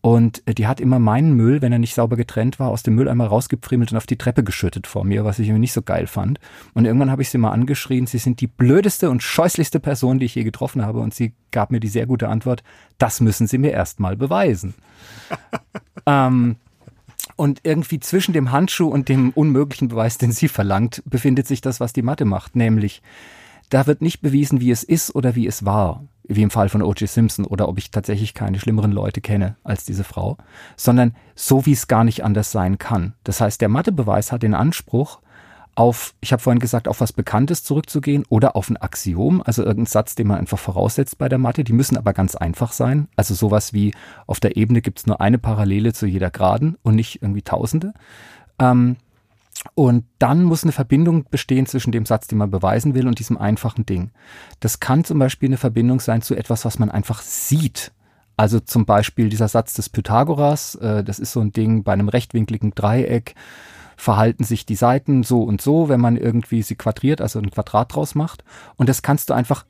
[0.00, 2.94] Und äh, die hat immer meinen Müll, wenn er nicht sauber getrennt war, aus dem
[2.94, 6.06] Mülleimer rausgepfriemelt und auf die Treppe geschüttet vor mir, was ich irgendwie nicht so geil
[6.06, 6.38] fand.
[6.74, 10.26] Und irgendwann habe ich sie mal angeschrien, sie sind die blödeste und scheußlichste Person, die
[10.26, 11.00] ich je getroffen habe.
[11.00, 12.62] Und sie gab mir die sehr gute Antwort,
[12.98, 14.74] das müssen Sie mir erst mal beweisen.
[16.06, 16.56] ähm,
[17.36, 21.80] und irgendwie zwischen dem Handschuh und dem unmöglichen Beweis, den sie verlangt, befindet sich das,
[21.80, 23.02] was die Mathe macht, nämlich
[23.72, 26.82] da wird nicht bewiesen, wie es ist oder wie es war, wie im Fall von
[26.82, 27.08] O.J.
[27.08, 30.36] Simpson oder ob ich tatsächlich keine schlimmeren Leute kenne als diese Frau,
[30.76, 33.14] sondern so, wie es gar nicht anders sein kann.
[33.24, 35.20] Das heißt, der Mathebeweis hat den Anspruch,
[35.74, 39.86] auf, ich habe vorhin gesagt, auf was Bekanntes zurückzugehen oder auf ein Axiom, also irgendein
[39.86, 41.64] Satz, den man einfach voraussetzt bei der Mathe.
[41.64, 43.08] Die müssen aber ganz einfach sein.
[43.16, 43.94] Also sowas wie
[44.26, 47.94] auf der Ebene gibt es nur eine Parallele zu jeder Geraden und nicht irgendwie Tausende.
[48.58, 48.96] Ähm,
[49.74, 53.38] und dann muss eine Verbindung bestehen zwischen dem Satz, den man beweisen will, und diesem
[53.38, 54.10] einfachen Ding.
[54.60, 57.92] Das kann zum Beispiel eine Verbindung sein zu etwas, was man einfach sieht.
[58.36, 62.08] Also zum Beispiel dieser Satz des Pythagoras, äh, das ist so ein Ding bei einem
[62.08, 63.34] rechtwinkligen Dreieck
[64.02, 67.94] verhalten sich die Seiten so und so, wenn man irgendwie sie quadriert, also ein Quadrat
[67.94, 68.42] draus macht.
[68.76, 69.64] Und das kannst du einfach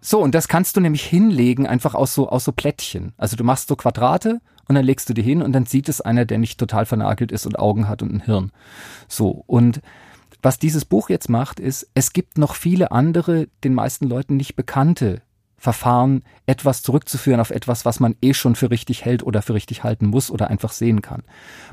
[0.00, 3.12] so, und das kannst du nämlich hinlegen, einfach aus so, aus so Plättchen.
[3.18, 6.00] Also du machst so Quadrate und dann legst du die hin und dann sieht es
[6.00, 8.50] einer, der nicht total vernagelt ist und Augen hat und ein Hirn.
[9.06, 9.80] So, und
[10.42, 14.56] was dieses Buch jetzt macht, ist, es gibt noch viele andere, den meisten Leuten nicht
[14.56, 15.22] bekannte
[15.62, 19.84] Verfahren, etwas zurückzuführen auf etwas, was man eh schon für richtig hält oder für richtig
[19.84, 21.22] halten muss oder einfach sehen kann.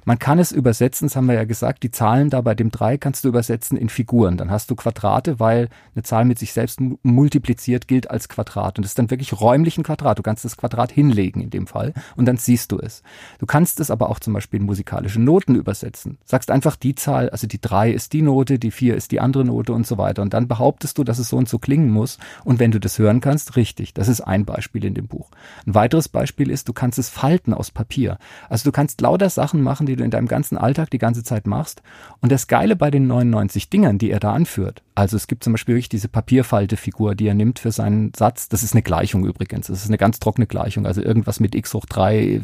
[0.05, 2.99] Man kann es übersetzen, das haben wir ja gesagt, die Zahlen da bei dem 3
[2.99, 4.37] kannst du übersetzen in Figuren.
[4.37, 8.77] Dann hast du Quadrate, weil eine Zahl mit sich selbst multipliziert gilt als Quadrat.
[8.77, 10.19] Und das ist dann wirklich räumlich ein Quadrat.
[10.19, 13.01] Du kannst das Quadrat hinlegen in dem Fall und dann siehst du es.
[13.39, 16.19] Du kannst es aber auch zum Beispiel in musikalische Noten übersetzen.
[16.25, 19.45] Sagst einfach die Zahl, also die 3 ist die Note, die 4 ist die andere
[19.45, 20.21] Note und so weiter.
[20.21, 22.19] Und dann behauptest du, dass es so und so klingen muss.
[22.43, 23.93] Und wenn du das hören kannst, richtig wichtig.
[23.93, 25.31] Das ist ein Beispiel in dem Buch.
[25.65, 28.17] Ein weiteres Beispiel ist, du kannst es falten aus Papier.
[28.49, 31.47] Also du kannst lauter Sachen machen, die du in deinem ganzen Alltag die ganze Zeit
[31.47, 31.81] machst.
[32.21, 35.53] Und das Geile bei den 99 Dingern, die er da anführt, also es gibt zum
[35.53, 38.49] Beispiel wirklich diese Papierfaltefigur, die er nimmt für seinen Satz.
[38.49, 39.67] Das ist eine Gleichung übrigens.
[39.67, 40.85] Das ist eine ganz trockene Gleichung.
[40.85, 42.41] Also irgendwas mit x hoch 3,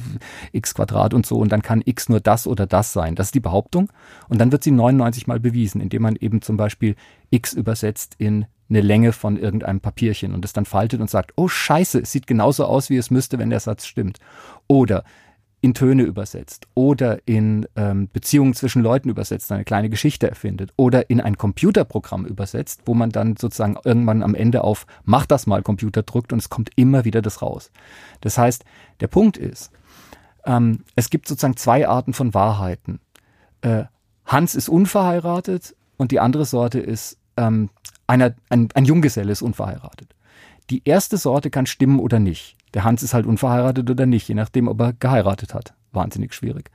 [0.54, 1.38] x Quadrat und so.
[1.38, 3.16] Und dann kann x nur das oder das sein.
[3.16, 3.92] Das ist die Behauptung.
[4.30, 6.96] Und dann wird sie 99 mal bewiesen, indem man eben zum Beispiel
[7.30, 11.48] x übersetzt in eine Länge von irgendeinem Papierchen und es dann faltet und sagt, oh
[11.48, 14.20] scheiße, es sieht genauso aus, wie es müsste, wenn der Satz stimmt.
[14.68, 15.04] Oder
[15.66, 21.10] in Töne übersetzt oder in ähm, Beziehungen zwischen Leuten übersetzt, eine kleine Geschichte erfindet oder
[21.10, 25.64] in ein Computerprogramm übersetzt, wo man dann sozusagen irgendwann am Ende auf Mach das mal
[25.64, 27.72] Computer drückt und es kommt immer wieder das raus.
[28.22, 28.64] Das heißt,
[29.00, 29.72] der Punkt ist,
[30.46, 33.00] ähm, es gibt sozusagen zwei Arten von Wahrheiten.
[33.62, 33.86] Äh,
[34.28, 37.72] Hans ist unverheiratet und die andere Sorte ist, ähm,
[38.08, 40.16] einer, ein, ein Junggeselle ist unverheiratet.
[40.70, 42.58] Die erste Sorte kann stimmen oder nicht.
[42.74, 45.74] Der Hans ist halt unverheiratet oder nicht, je nachdem, ob er geheiratet hat.
[45.92, 46.72] Wahnsinnig schwierig.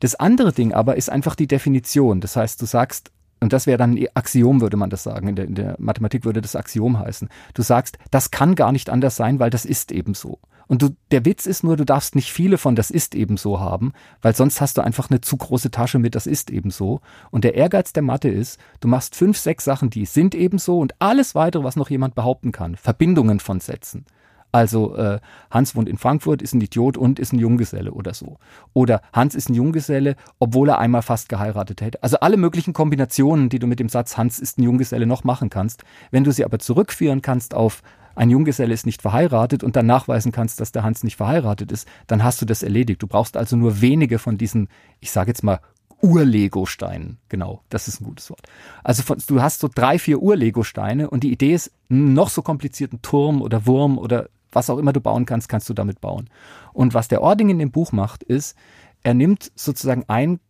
[0.00, 2.20] Das andere Ding aber ist einfach die Definition.
[2.20, 3.10] Das heißt, du sagst,
[3.40, 5.28] und das wäre dann ein Axiom, würde man das sagen.
[5.28, 7.28] In der, in der Mathematik würde das Axiom heißen.
[7.54, 10.38] Du sagst, das kann gar nicht anders sein, weil das ist eben so.
[10.68, 13.58] Und du, der Witz ist nur, du darfst nicht viele von das ist eben so
[13.58, 17.00] haben, weil sonst hast du einfach eine zu große Tasche mit das ist eben so.
[17.30, 20.78] Und der Ehrgeiz der Mathe ist, du machst fünf, sechs Sachen, die sind eben so
[20.78, 22.76] und alles weitere, was noch jemand behaupten kann.
[22.76, 24.04] Verbindungen von Sätzen.
[24.50, 28.38] Also äh, Hans wohnt in Frankfurt, ist ein Idiot und ist ein Junggeselle oder so.
[28.72, 32.02] Oder Hans ist ein Junggeselle, obwohl er einmal fast geheiratet hätte.
[32.02, 35.50] Also alle möglichen Kombinationen, die du mit dem Satz Hans ist ein Junggeselle noch machen
[35.50, 35.84] kannst.
[36.10, 37.82] Wenn du sie aber zurückführen kannst auf
[38.18, 41.86] ein Junggeselle ist nicht verheiratet und dann nachweisen kannst, dass der Hans nicht verheiratet ist,
[42.08, 43.00] dann hast du das erledigt.
[43.00, 44.68] Du brauchst also nur wenige von diesen,
[45.00, 45.60] ich sage jetzt mal,
[46.02, 47.18] Ur-Lego-Steinen.
[47.28, 48.42] Genau, das ist ein gutes Wort.
[48.82, 53.02] Also von, du hast so drei, vier Ur-Lego-Steine und die Idee ist, noch so komplizierten
[53.02, 56.28] Turm oder Wurm oder was auch immer du bauen kannst, kannst du damit bauen.
[56.72, 58.56] Und was der Ording in dem Buch macht, ist,
[59.02, 60.40] er nimmt sozusagen ein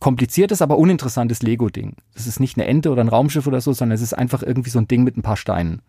[0.00, 1.96] kompliziertes, aber uninteressantes Lego-Ding.
[2.14, 4.70] Das ist nicht eine Ente oder ein Raumschiff oder so, sondern es ist einfach irgendwie
[4.70, 5.82] so ein Ding mit ein paar Steinen.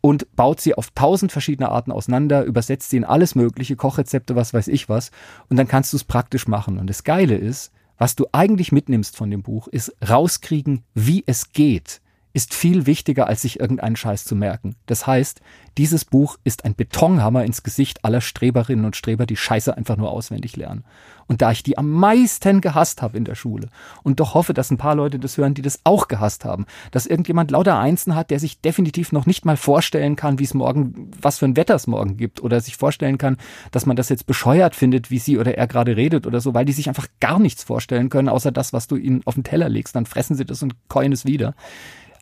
[0.00, 4.54] Und baut sie auf tausend verschiedene Arten auseinander, übersetzt sie in alles mögliche, Kochrezepte, was
[4.54, 5.10] weiß ich was.
[5.48, 6.78] Und dann kannst du es praktisch machen.
[6.78, 11.52] Und das Geile ist, was du eigentlich mitnimmst von dem Buch, ist rauskriegen, wie es
[11.52, 12.00] geht
[12.38, 14.76] ist viel wichtiger, als sich irgendeinen Scheiß zu merken.
[14.86, 15.40] Das heißt,
[15.76, 20.12] dieses Buch ist ein Betonhammer ins Gesicht aller Streberinnen und Streber, die Scheiße einfach nur
[20.12, 20.84] auswendig lernen.
[21.26, 23.70] Und da ich die am meisten gehasst habe in der Schule
[24.04, 27.06] und doch hoffe, dass ein paar Leute das hören, die das auch gehasst haben, dass
[27.06, 31.10] irgendjemand lauter Einsen hat, der sich definitiv noch nicht mal vorstellen kann, wie es morgen,
[31.20, 33.36] was für ein Wetter es morgen gibt oder sich vorstellen kann,
[33.72, 36.66] dass man das jetzt bescheuert findet, wie sie oder er gerade redet oder so, weil
[36.66, 39.68] die sich einfach gar nichts vorstellen können, außer das, was du ihnen auf den Teller
[39.68, 39.96] legst.
[39.96, 41.56] Dann fressen sie das und keuen es wieder.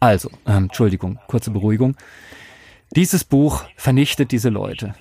[0.07, 1.97] Also, ähm, Entschuldigung, kurze Beruhigung.
[2.95, 4.95] Dieses Buch vernichtet diese Leute.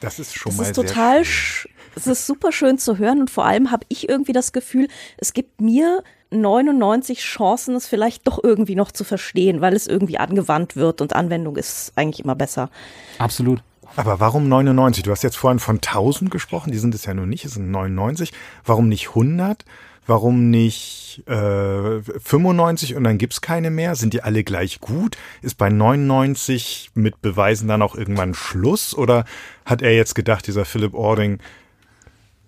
[0.00, 3.44] Das ist schon das mal ist total, es ist super schön zu hören und vor
[3.44, 8.76] allem habe ich irgendwie das Gefühl, es gibt mir 99 Chancen, es vielleicht doch irgendwie
[8.76, 12.70] noch zu verstehen, weil es irgendwie angewandt wird und Anwendung ist eigentlich immer besser.
[13.18, 13.62] Absolut.
[13.94, 15.02] Aber warum 99?
[15.02, 17.70] Du hast jetzt vorhin von 1000 gesprochen, die sind es ja nur nicht, es sind
[17.70, 18.32] 99.
[18.64, 19.66] Warum nicht 100?
[20.06, 23.94] Warum nicht äh, 95 und dann gibt's keine mehr?
[23.94, 25.16] Sind die alle gleich gut?
[25.40, 28.94] Ist bei 99 mit Beweisen dann auch irgendwann Schluss?
[28.94, 29.24] Oder
[29.64, 31.38] hat er jetzt gedacht, dieser Philip Ording,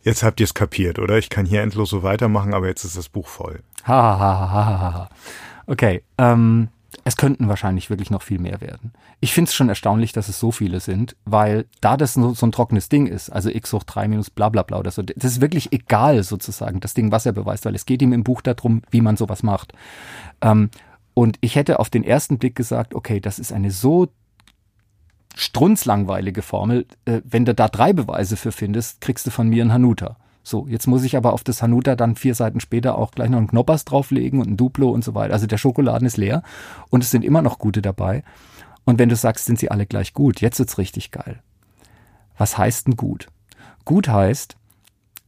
[0.02, 1.16] jetzt habt ihr es kapiert, oder?
[1.16, 3.60] Ich kann hier endlos so weitermachen, aber jetzt ist das Buch voll.
[3.86, 5.10] Ha, ha, ha, ha, ha.
[5.66, 6.68] Okay, ähm,
[7.04, 8.92] es könnten wahrscheinlich wirklich noch viel mehr werden.
[9.20, 12.46] Ich finde es schon erstaunlich, dass es so viele sind, weil da das so, so
[12.46, 15.32] ein trockenes Ding ist, also x hoch 3 minus bla bla bla oder so, das
[15.32, 18.42] ist wirklich egal sozusagen, das Ding, was er beweist, weil es geht ihm im Buch
[18.42, 19.72] darum, wie man sowas macht.
[20.40, 20.70] Ähm,
[21.14, 24.08] und ich hätte auf den ersten Blick gesagt, okay, das ist eine so
[25.34, 29.72] strunzlangweilige Formel, äh, wenn du da drei Beweise für findest, kriegst du von mir einen
[29.72, 30.16] Hanuta.
[30.48, 33.38] So, jetzt muss ich aber auf das Hanuta dann vier Seiten später auch gleich noch
[33.38, 35.32] einen Knoppers drauflegen und ein Duplo und so weiter.
[35.32, 36.44] Also der Schokoladen ist leer
[36.88, 38.22] und es sind immer noch gute dabei.
[38.84, 41.42] Und wenn du sagst, sind sie alle gleich gut, jetzt wird's richtig geil.
[42.38, 43.26] Was heißt denn gut?
[43.84, 44.56] Gut heißt,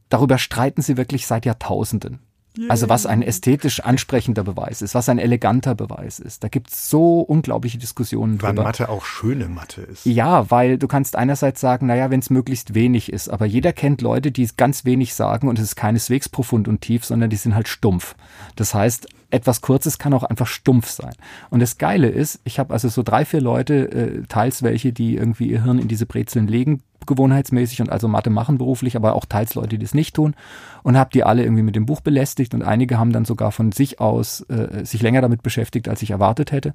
[0.09, 2.21] darüber streiten sie wirklich seit Jahrtausenden.
[2.69, 6.43] Also was ein ästhetisch ansprechender Beweis ist, was ein eleganter Beweis ist.
[6.43, 8.65] Da gibt's so unglaubliche Diskussionen Wann drüber.
[8.65, 10.05] Mathe auch schöne Mathe ist.
[10.07, 14.01] Ja, weil du kannst einerseits sagen, naja, wenn es möglichst wenig ist, aber jeder kennt
[14.01, 17.55] Leute, die ganz wenig sagen und es ist keineswegs profund und tief, sondern die sind
[17.55, 18.15] halt stumpf.
[18.57, 21.13] Das heißt, etwas Kurzes kann auch einfach stumpf sein.
[21.51, 25.17] Und das Geile ist, ich habe also so drei, vier Leute, äh, teils welche, die
[25.17, 29.25] irgendwie ihr Hirn in diese Brezeln legen, gewohnheitsmäßig und also Mathe machen beruflich, aber auch
[29.25, 30.37] teils Leute, die es nicht tun
[30.85, 33.73] und habe die alle irgendwie mit dem Buch belästigt und einige haben dann sogar von
[33.73, 36.75] sich aus äh, sich länger damit beschäftigt, als ich erwartet hätte.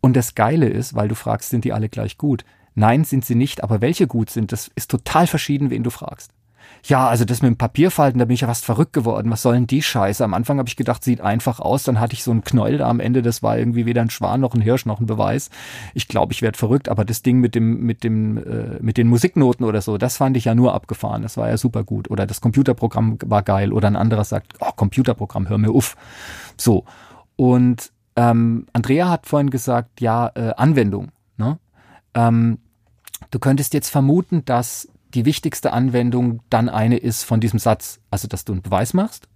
[0.00, 2.44] Und das Geile ist, weil du fragst, sind die alle gleich gut?
[2.74, 6.32] Nein, sind sie nicht, aber welche gut sind, das ist total verschieden, wen du fragst.
[6.84, 9.30] Ja, also das mit dem Papierfalten, da bin ich ja fast verrückt geworden.
[9.30, 10.24] Was soll denn die Scheiße?
[10.24, 11.84] Am Anfang habe ich gedacht, sieht einfach aus.
[11.84, 13.22] Dann hatte ich so einen Knäuel da am Ende.
[13.22, 15.50] Das war irgendwie weder ein Schwan noch ein Hirsch noch ein Beweis.
[15.94, 16.88] Ich glaube, ich werde verrückt.
[16.88, 20.36] Aber das Ding mit dem mit dem äh, mit den Musiknoten oder so, das fand
[20.36, 21.22] ich ja nur abgefahren.
[21.22, 22.10] Das war ja super gut.
[22.10, 23.72] Oder das Computerprogramm war geil.
[23.72, 25.96] Oder ein anderer sagt, oh Computerprogramm, hör mir auf.
[26.56, 26.84] So
[27.36, 31.10] und ähm, Andrea hat vorhin gesagt, ja äh, Anwendung.
[31.36, 31.58] Ne?
[32.14, 32.58] Ähm,
[33.30, 38.00] du könntest jetzt vermuten, dass die wichtigste Anwendung dann eine ist von diesem Satz.
[38.10, 39.28] Also, dass du einen Beweis machst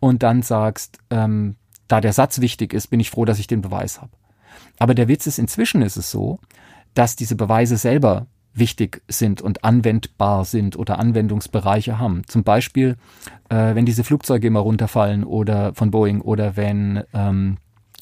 [0.00, 1.56] und dann sagst, ähm,
[1.88, 4.12] da der Satz wichtig ist, bin ich froh, dass ich den Beweis habe.
[4.78, 6.38] Aber der Witz ist, inzwischen ist es so,
[6.94, 12.22] dass diese Beweise selber wichtig sind und anwendbar sind oder Anwendungsbereiche haben.
[12.26, 12.96] Zum Beispiel,
[13.48, 17.58] äh, wenn diese Flugzeuge immer runterfallen oder von Boeing oder wenn ähm,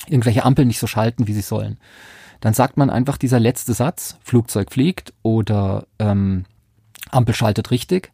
[0.09, 1.79] irgendwelche Ampeln nicht so schalten, wie sie sollen.
[2.41, 6.47] Dann sagt man einfach dieser letzte Satz, Flugzeug fliegt oder ähm,
[7.11, 8.13] Ampel schaltet richtig,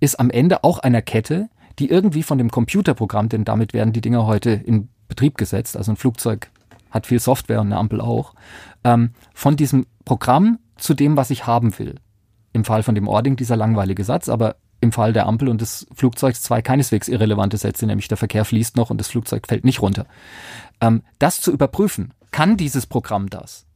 [0.00, 4.00] ist am Ende auch einer Kette, die irgendwie von dem Computerprogramm, denn damit werden die
[4.00, 6.50] Dinger heute in Betrieb gesetzt, also ein Flugzeug
[6.90, 8.34] hat viel Software und eine Ampel auch,
[8.84, 11.96] ähm, von diesem Programm zu dem, was ich haben will.
[12.52, 15.86] Im Fall von dem Ording dieser langweilige Satz, aber im Fall der Ampel und des
[15.94, 19.82] Flugzeugs zwei keineswegs irrelevante Sätze, nämlich der Verkehr fließt noch und das Flugzeug fällt nicht
[19.82, 20.06] runter.
[20.80, 23.66] Ähm, das zu überprüfen, kann dieses Programm das?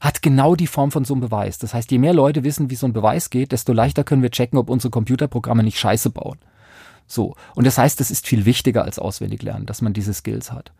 [0.00, 1.58] Hat genau die Form von so einem Beweis.
[1.58, 4.30] Das heißt, je mehr Leute wissen, wie so ein Beweis geht, desto leichter können wir
[4.30, 6.38] checken, ob unsere Computerprogramme nicht Scheiße bauen.
[7.06, 7.34] So.
[7.54, 10.72] Und das heißt, es ist viel wichtiger als auswendig lernen, dass man diese Skills hat.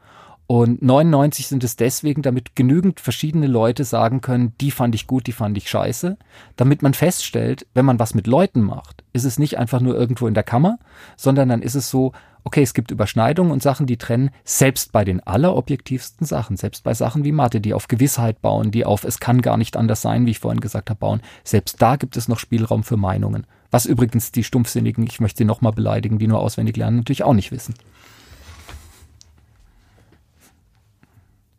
[0.48, 5.26] Und 99 sind es deswegen, damit genügend verschiedene Leute sagen können, die fand ich gut,
[5.26, 6.16] die fand ich scheiße,
[6.54, 10.28] damit man feststellt, wenn man was mit Leuten macht, ist es nicht einfach nur irgendwo
[10.28, 10.78] in der Kammer,
[11.16, 12.12] sondern dann ist es so,
[12.44, 16.94] okay, es gibt Überschneidungen und Sachen, die trennen, selbst bei den allerobjektivsten Sachen, selbst bei
[16.94, 20.26] Sachen wie Mathe, die auf Gewissheit bauen, die auf es kann gar nicht anders sein,
[20.26, 23.48] wie ich vorhin gesagt habe, bauen, selbst da gibt es noch Spielraum für Meinungen.
[23.72, 27.35] Was übrigens die Stumpfsinnigen, ich möchte sie nochmal beleidigen, die nur auswendig lernen, natürlich auch
[27.35, 27.74] nicht wissen.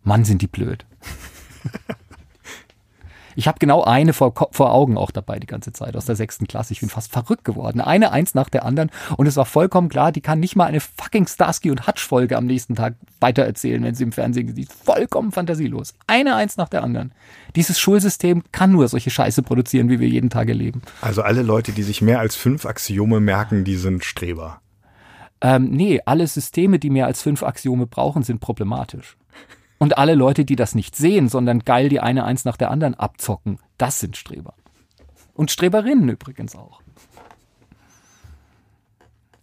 [0.07, 0.85] Mann, sind die blöd.
[3.39, 6.47] Ich habe genau eine vor, vor Augen auch dabei die ganze Zeit aus der sechsten
[6.47, 6.73] Klasse.
[6.73, 7.81] Ich bin fast verrückt geworden.
[7.81, 8.89] Eine eins nach der anderen.
[9.15, 12.35] Und es war vollkommen klar, die kann nicht mal eine fucking Starsky und Hutch Folge
[12.35, 14.73] am nächsten Tag weitererzählen, wenn sie im Fernsehen sieht.
[14.73, 15.93] Vollkommen fantasielos.
[16.07, 17.11] Eine eins nach der anderen.
[17.55, 20.81] Dieses Schulsystem kann nur solche Scheiße produzieren, wie wir jeden Tag erleben.
[21.01, 24.61] Also alle Leute, die sich mehr als fünf Axiome merken, die sind Streber.
[25.41, 29.15] Ähm, nee, alle Systeme, die mehr als fünf Axiome brauchen, sind problematisch.
[29.79, 32.95] Und alle Leute, die das nicht sehen, sondern geil die eine eins nach der anderen
[32.95, 34.53] abzocken, das sind Streber.
[35.33, 36.81] Und Streberinnen übrigens auch.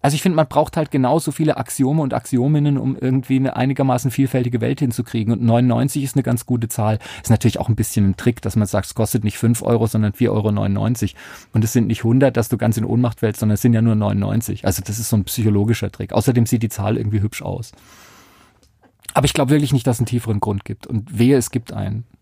[0.04, 4.10] Also ich finde, man braucht halt genauso viele Axiome und Axiominnen, um irgendwie eine einigermaßen
[4.10, 5.32] vielfältige Welt hinzukriegen.
[5.32, 6.98] Und 99 ist eine ganz gute Zahl.
[7.22, 9.86] Ist natürlich auch ein bisschen ein Trick, dass man sagt, es kostet nicht 5 Euro,
[9.86, 11.18] sondern 4,99 Euro.
[11.54, 13.80] Und es sind nicht 100, dass du ganz in Ohnmacht fällst, sondern es sind ja
[13.80, 14.66] nur 99.
[14.66, 16.12] Also das ist so ein psychologischer Trick.
[16.12, 17.72] Außerdem sieht die Zahl irgendwie hübsch aus.
[19.12, 20.86] Aber ich glaube wirklich nicht, dass es einen tieferen Grund gibt.
[20.86, 22.04] Und wehe, es gibt einen.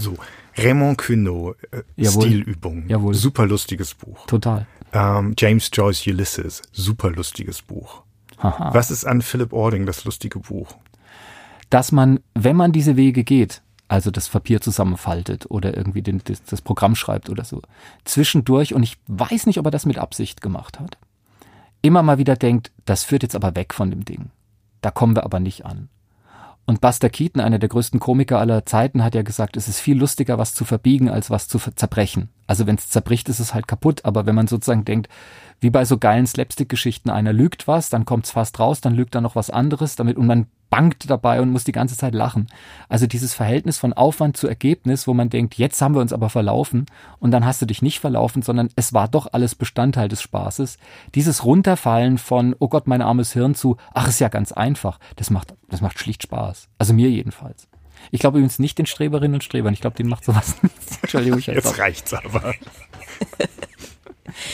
[0.00, 0.14] So,
[0.56, 2.26] Raymond Queneau, äh, Jawohl.
[2.26, 2.88] Stilübung.
[2.88, 3.14] Jawohl.
[3.14, 4.26] Super lustiges Buch.
[4.26, 4.64] Total.
[4.92, 8.02] Ähm, James Joyce Ulysses, super lustiges Buch.
[8.38, 8.72] Haha.
[8.72, 10.68] Was ist an Philip Ording das lustige Buch?
[11.70, 16.42] Dass man, wenn man diese Wege geht, also das Papier zusammenfaltet oder irgendwie den, das,
[16.42, 17.62] das Programm schreibt oder so,
[18.04, 20.96] zwischendurch, und ich weiß nicht, ob er das mit Absicht gemacht hat,
[21.82, 24.30] immer mal wieder denkt, das führt jetzt aber weg von dem Ding.
[24.80, 25.88] Da kommen wir aber nicht an.
[26.68, 29.98] Und Buster Keaton, einer der größten Komiker aller Zeiten, hat ja gesagt, es ist viel
[29.98, 32.28] lustiger, was zu verbiegen, als was zu zerbrechen.
[32.46, 34.04] Also wenn es zerbricht, ist es halt kaputt.
[34.04, 35.08] Aber wenn man sozusagen denkt,
[35.60, 39.20] wie bei so geilen Slapstick-Geschichten, einer lügt was, dann kommt's fast raus, dann lügt er
[39.20, 42.46] noch was anderes, damit und man bangt dabei und muss die ganze Zeit lachen.
[42.88, 46.28] Also dieses Verhältnis von Aufwand zu Ergebnis, wo man denkt, jetzt haben wir uns aber
[46.28, 46.86] verlaufen
[47.18, 50.78] und dann hast du dich nicht verlaufen, sondern es war doch alles Bestandteil des Spaßes.
[51.14, 55.30] Dieses Runterfallen von, oh Gott, mein armes Hirn zu, ach, ist ja ganz einfach, das
[55.30, 56.68] macht, das macht schlicht Spaß.
[56.78, 57.68] Also mir jedenfalls.
[58.10, 60.98] Ich glaube übrigens nicht den Streberinnen und Strebern, ich glaube, denen macht sowas nichts.
[61.02, 62.54] Entschuldigung, ich Jetzt reicht's aber.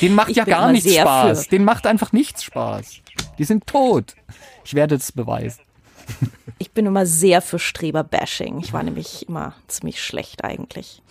[0.00, 1.44] Den macht ich ja gar nichts Spaß.
[1.44, 1.50] Für.
[1.50, 3.00] Den macht einfach nichts Spaß.
[3.38, 4.14] Die sind tot.
[4.64, 5.60] Ich werde es beweisen.
[6.58, 8.60] Ich bin immer sehr für Streber-Bashing.
[8.60, 11.02] Ich war nämlich immer ziemlich schlecht eigentlich.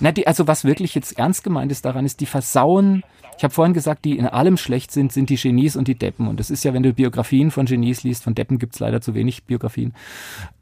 [0.00, 3.02] Na, die, also was wirklich jetzt ernst gemeint ist daran, ist, die versauen.
[3.38, 6.26] Ich habe vorhin gesagt, die in allem schlecht sind, sind die Genies und die Deppen.
[6.26, 9.14] Und das ist ja, wenn du Biografien von Genies liest, von Deppen gibt's leider zu
[9.14, 9.94] wenig Biografien,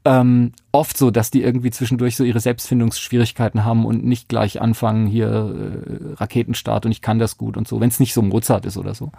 [0.03, 5.07] ähm, oft so, dass die irgendwie zwischendurch so ihre Selbstfindungsschwierigkeiten haben und nicht gleich anfangen,
[5.07, 8.65] hier äh, Raketenstart und ich kann das gut und so, wenn es nicht so Mozart
[8.65, 9.11] ist oder so.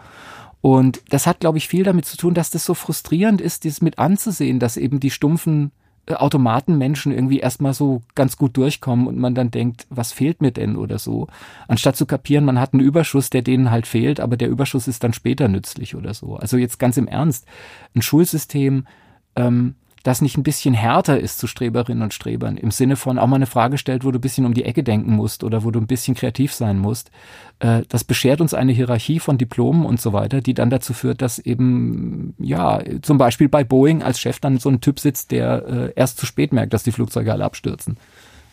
[0.60, 3.80] Und das hat, glaube ich, viel damit zu tun, dass das so frustrierend ist, das
[3.80, 5.70] mit anzusehen, dass eben die stumpfen
[6.08, 10.76] Automatenmenschen irgendwie erstmal so ganz gut durchkommen und man dann denkt, was fehlt mir denn
[10.76, 11.26] oder so.
[11.66, 15.02] Anstatt zu kapieren, man hat einen Überschuss, der denen halt fehlt, aber der Überschuss ist
[15.02, 16.36] dann später nützlich oder so.
[16.36, 17.46] Also jetzt ganz im Ernst,
[17.94, 18.86] ein Schulsystem,
[19.34, 19.74] ähm,
[20.06, 23.36] das nicht ein bisschen härter ist zu Streberinnen und Strebern, im Sinne von auch mal
[23.36, 25.80] eine Frage stellt, wo du ein bisschen um die Ecke denken musst oder wo du
[25.80, 27.10] ein bisschen kreativ sein musst.
[27.58, 31.22] Äh, das beschert uns eine Hierarchie von Diplomen und so weiter, die dann dazu führt,
[31.22, 35.66] dass eben, ja, zum Beispiel bei Boeing als Chef dann so ein Typ sitzt, der
[35.66, 37.96] äh, erst zu spät merkt, dass die Flugzeuge alle abstürzen,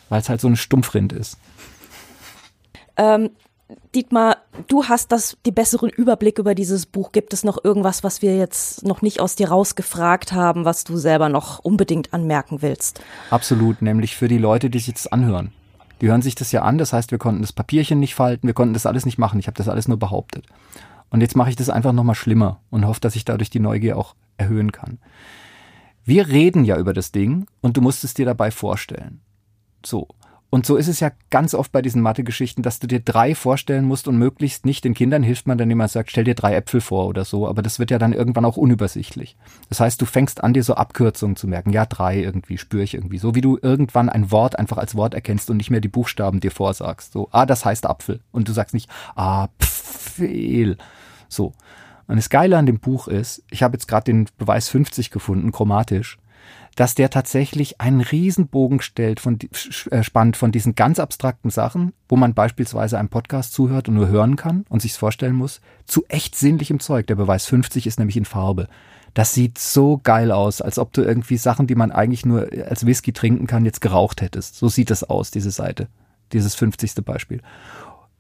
[0.10, 1.38] weil es halt so ein Stumpfrind ist.
[2.98, 3.30] Ähm,
[3.96, 7.12] Dietmar, du hast das, die besseren Überblick über dieses Buch.
[7.12, 10.98] Gibt es noch irgendwas, was wir jetzt noch nicht aus dir rausgefragt haben, was du
[10.98, 13.02] selber noch unbedingt anmerken willst?
[13.30, 15.52] Absolut, nämlich für die Leute, die sich jetzt anhören.
[16.02, 18.54] Die hören sich das ja an, das heißt, wir konnten das Papierchen nicht falten, wir
[18.54, 19.40] konnten das alles nicht machen.
[19.40, 20.46] Ich habe das alles nur behauptet.
[21.10, 23.98] Und jetzt mache ich das einfach nochmal schlimmer und hoffe, dass ich dadurch die Neugier
[23.98, 24.98] auch erhöhen kann.
[26.06, 29.22] Wir reden ja über das Ding und du musst es dir dabei vorstellen.
[29.86, 30.08] So.
[30.54, 33.86] Und so ist es ja ganz oft bei diesen Mathe-Geschichten, dass du dir drei vorstellen
[33.86, 34.84] musst und möglichst nicht.
[34.84, 37.48] Den Kindern hilft man dann immer sagt, stell dir drei Äpfel vor oder so.
[37.48, 39.36] Aber das wird ja dann irgendwann auch unübersichtlich.
[39.70, 41.72] Das heißt, du fängst an, dir so Abkürzungen zu merken.
[41.72, 43.18] Ja, drei irgendwie, spüre ich irgendwie.
[43.18, 46.40] So wie du irgendwann ein Wort einfach als Wort erkennst und nicht mehr die Buchstaben
[46.40, 47.14] dir vorsagst.
[47.14, 48.20] So, ah, das heißt Apfel.
[48.32, 50.78] Und du sagst nicht, ah, Pfehl.
[51.30, 51.54] So.
[52.06, 55.52] Und das Geile an dem Buch ist, ich habe jetzt gerade den Beweis 50 gefunden,
[55.52, 56.20] chromatisch
[56.76, 59.38] dass der tatsächlich einen Riesenbogen stellt von,
[59.92, 64.08] äh, spannt von diesen ganz abstrakten Sachen, wo man beispielsweise einem Podcast zuhört und nur
[64.08, 67.08] hören kann und sich's vorstellen muss, zu echt sinnlichem Zeug.
[67.08, 68.68] Der Beweis 50 ist nämlich in Farbe.
[69.14, 72.86] Das sieht so geil aus, als ob du irgendwie Sachen, die man eigentlich nur als
[72.86, 74.56] Whisky trinken kann, jetzt geraucht hättest.
[74.56, 75.88] So sieht es aus, diese Seite.
[76.32, 76.96] Dieses 50.
[77.06, 77.42] Beispiel.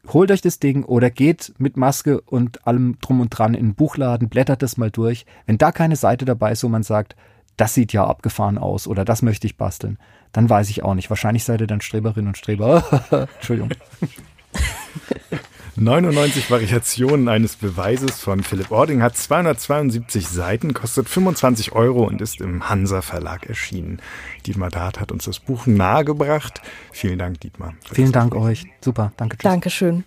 [0.09, 3.75] Holt euch das Ding oder geht mit Maske und allem drum und dran in den
[3.75, 5.25] Buchladen, blättert das mal durch.
[5.45, 7.15] Wenn da keine Seite dabei ist, wo man sagt,
[7.57, 9.97] das sieht ja abgefahren aus oder das möchte ich basteln,
[10.31, 11.09] dann weiß ich auch nicht.
[11.09, 13.27] Wahrscheinlich seid ihr dann Streberinnen und Streber.
[13.35, 13.69] Entschuldigung.
[15.75, 22.41] 99 Variationen eines Beweises von Philipp Ording hat 272 Seiten, kostet 25 Euro und ist
[22.41, 23.99] im Hansa Verlag erschienen.
[24.45, 26.61] Dietmar Dart hat uns das Buch nahegebracht.
[26.91, 27.73] Vielen Dank, Dietmar.
[27.91, 28.65] Vielen Dank euch.
[28.81, 29.13] Super.
[29.17, 29.37] Danke.
[29.37, 29.43] Tschüss.
[29.43, 30.03] Dankeschön.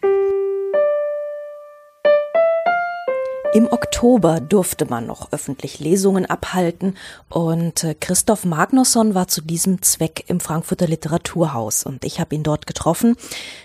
[3.57, 6.95] Im Oktober durfte man noch öffentlich Lesungen abhalten
[7.31, 12.42] und äh, Christoph Magnusson war zu diesem Zweck im Frankfurter Literaturhaus und ich habe ihn
[12.42, 13.16] dort getroffen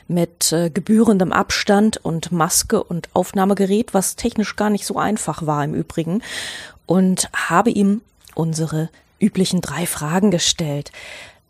[0.07, 5.61] mit äh, gebührendem Abstand und Maske und Aufnahmegerät, was technisch gar nicht so einfach war
[5.65, 6.23] im Übrigen
[6.85, 7.99] und habe ihm
[8.33, 10.93] unsere üblichen drei Fragen gestellt.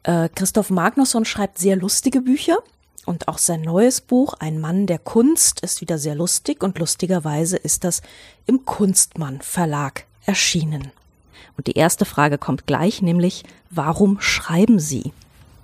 [0.01, 2.58] Äh, Christoph Magnusson schreibt sehr lustige Bücher
[3.05, 7.57] und auch sein neues Buch, Ein Mann der Kunst, ist wieder sehr lustig und lustigerweise
[7.57, 8.01] ist das
[8.45, 10.91] im Kunstmann Verlag erschienen.
[11.57, 15.13] Und die erste Frage kommt gleich, nämlich, warum schreiben Sie?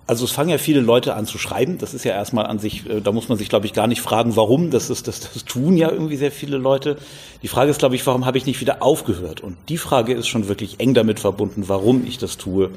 [0.07, 1.77] Also es fangen ja viele Leute an zu schreiben.
[1.77, 4.01] Das ist ja erstmal an sich, äh, da muss man sich, glaube ich, gar nicht
[4.01, 4.71] fragen, warum.
[4.71, 6.97] Das, ist, das, das tun ja irgendwie sehr viele Leute.
[7.43, 9.41] Die Frage ist, glaube ich, warum habe ich nicht wieder aufgehört?
[9.41, 12.71] Und die Frage ist schon wirklich eng damit verbunden, warum ich das tue.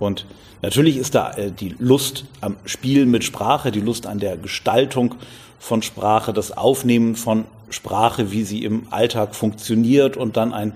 [0.00, 0.26] Und
[0.60, 5.14] natürlich ist da äh, die Lust am Spielen mit Sprache, die Lust an der Gestaltung
[5.60, 10.72] von Sprache, das Aufnehmen von Sprache, wie sie im Alltag funktioniert und dann ein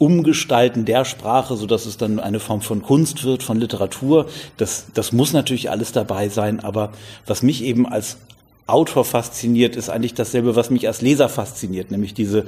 [0.00, 4.24] Umgestalten der Sprache, so dass es dann eine Form von Kunst wird, von Literatur.
[4.56, 6.60] Das, das muss natürlich alles dabei sein.
[6.60, 6.92] Aber
[7.26, 8.16] was mich eben als
[8.66, 12.46] Autor fasziniert, ist eigentlich dasselbe, was mich als Leser fasziniert, nämlich diese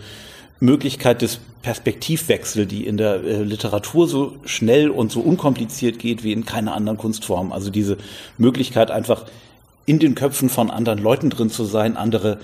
[0.61, 6.33] Möglichkeit des Perspektivwechsel, die in der äh, Literatur so schnell und so unkompliziert geht wie
[6.33, 7.53] in keiner anderen Kunstform.
[7.53, 7.99] Also diese
[8.39, 9.26] Möglichkeit einfach
[9.85, 12.39] in den Köpfen von anderen Leuten drin zu sein, andere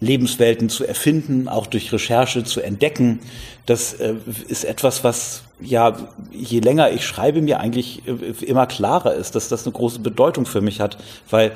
[0.00, 3.20] Lebenswelten zu erfinden, auch durch Recherche zu entdecken.
[3.64, 4.14] Das äh,
[4.48, 5.96] ist etwas, was ja,
[6.30, 10.44] je länger ich schreibe, mir eigentlich äh, immer klarer ist, dass das eine große Bedeutung
[10.44, 10.98] für mich hat,
[11.30, 11.52] weil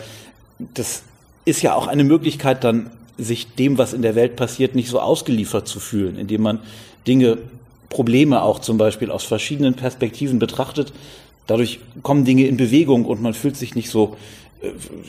[0.74, 1.03] das
[1.45, 5.01] ist ja auch eine Möglichkeit, dann sich dem, was in der Welt passiert, nicht so
[5.01, 6.61] ausgeliefert zu fühlen, indem man
[7.07, 7.38] Dinge,
[7.91, 10.93] Probleme auch zum Beispiel aus verschiedenen Perspektiven betrachtet.
[11.47, 14.16] Dadurch kommen Dinge in Bewegung und man fühlt sich nicht so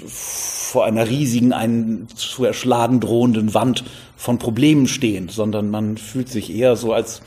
[0.08, 3.84] vor einer riesigen, einen zu erschlagen drohenden Wand
[4.16, 7.22] von Problemen stehen, sondern man fühlt sich eher so als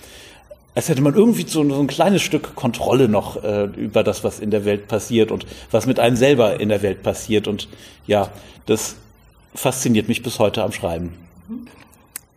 [0.75, 4.41] als hätte man irgendwie so, so ein kleines Stück Kontrolle noch äh, über das, was
[4.41, 7.47] in der Welt passiert und was mit einem selber in der Welt passiert.
[7.47, 7.69] Und
[8.07, 8.29] ja,
[8.67, 8.97] das
[9.55, 11.13] fasziniert mich bis heute am Schreiben.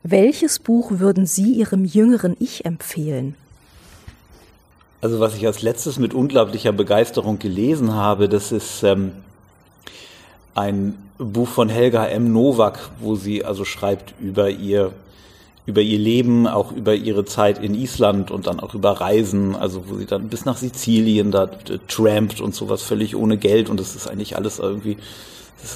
[0.04, 3.36] Welches Buch würden Sie Ihrem jüngeren Ich empfehlen?
[5.02, 9.12] Also was ich als letztes mit unglaublicher Begeisterung gelesen habe, das ist ähm,
[10.58, 12.34] ein Buch von Helga M.
[12.34, 14.92] Nowak, wo sie also schreibt über ihr
[15.66, 19.84] über ihr Leben, auch über ihre Zeit in Island und dann auch über Reisen, also
[19.90, 21.50] wo sie dann bis nach Sizilien da
[21.90, 24.96] trampt und sowas völlig ohne Geld und das ist eigentlich alles irgendwie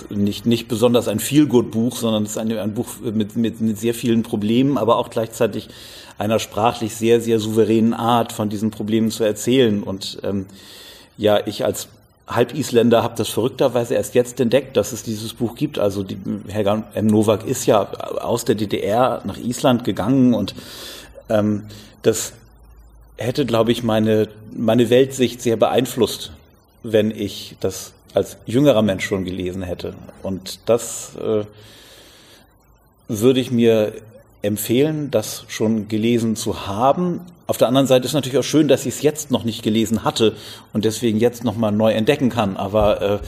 [0.09, 3.93] nicht, nicht besonders ein Feelgood-Buch, sondern es ist ein, ein Buch mit, mit, mit sehr
[3.93, 5.67] vielen Problemen, aber auch gleichzeitig
[6.17, 9.83] einer sprachlich sehr, sehr souveränen Art von diesen Problemen zu erzählen.
[9.83, 10.45] Und ähm,
[11.17, 11.89] ja, ich als
[12.35, 15.79] Halbisländer habe das verrückterweise erst jetzt entdeckt, dass es dieses Buch gibt.
[15.79, 16.17] Also die,
[16.47, 17.07] Helga M.
[17.07, 20.55] Nowak ist ja aus der DDR nach Island gegangen und
[21.29, 21.63] ähm,
[22.01, 22.33] das
[23.17, 26.31] hätte, glaube ich, meine, meine Weltsicht sehr beeinflusst,
[26.83, 29.93] wenn ich das als jüngerer Mensch schon gelesen hätte.
[30.23, 31.45] Und das äh,
[33.07, 33.93] würde ich mir
[34.41, 37.21] empfehlen, das schon gelesen zu haben.
[37.47, 40.03] Auf der anderen Seite ist natürlich auch schön, dass ich es jetzt noch nicht gelesen
[40.03, 40.35] hatte
[40.73, 42.57] und deswegen jetzt nochmal neu entdecken kann.
[42.57, 43.19] Aber äh,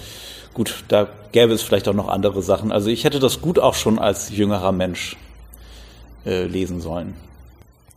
[0.54, 2.72] gut, da gäbe es vielleicht auch noch andere Sachen.
[2.72, 5.18] Also ich hätte das gut auch schon als jüngerer Mensch
[6.26, 7.16] äh, lesen sollen.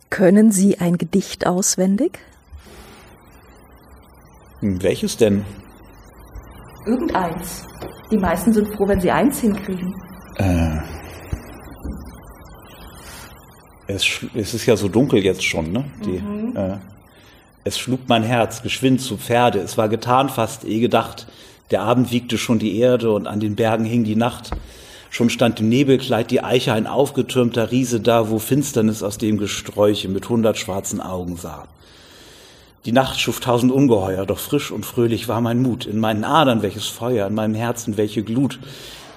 [0.09, 2.19] Können Sie ein Gedicht auswendig?
[4.59, 5.45] Hm, welches denn?
[6.85, 7.65] Irgendeins.
[8.11, 9.93] Die meisten sind froh, wenn sie eins hinkriegen.
[10.35, 10.77] Äh.
[13.87, 15.85] Es, es ist ja so dunkel jetzt schon, ne?
[16.05, 16.55] Die, mhm.
[16.55, 16.77] äh,
[17.63, 19.59] es schlug mein Herz geschwind zu Pferde.
[19.59, 21.27] Es war getan fast, eh gedacht.
[21.71, 24.51] Der Abend wiegte schon die Erde und an den Bergen hing die Nacht.
[25.09, 30.07] Schon stand im Nebelkleid die Eiche ein aufgetürmter Riese da, wo Finsternis aus dem Gesträuche
[30.09, 31.67] mit hundert schwarzen Augen sah.
[32.85, 35.85] Die Nacht schuf tausend Ungeheuer, doch frisch und fröhlich war mein Mut.
[35.85, 38.59] In meinen Adern welches Feuer, in meinem Herzen welche Glut.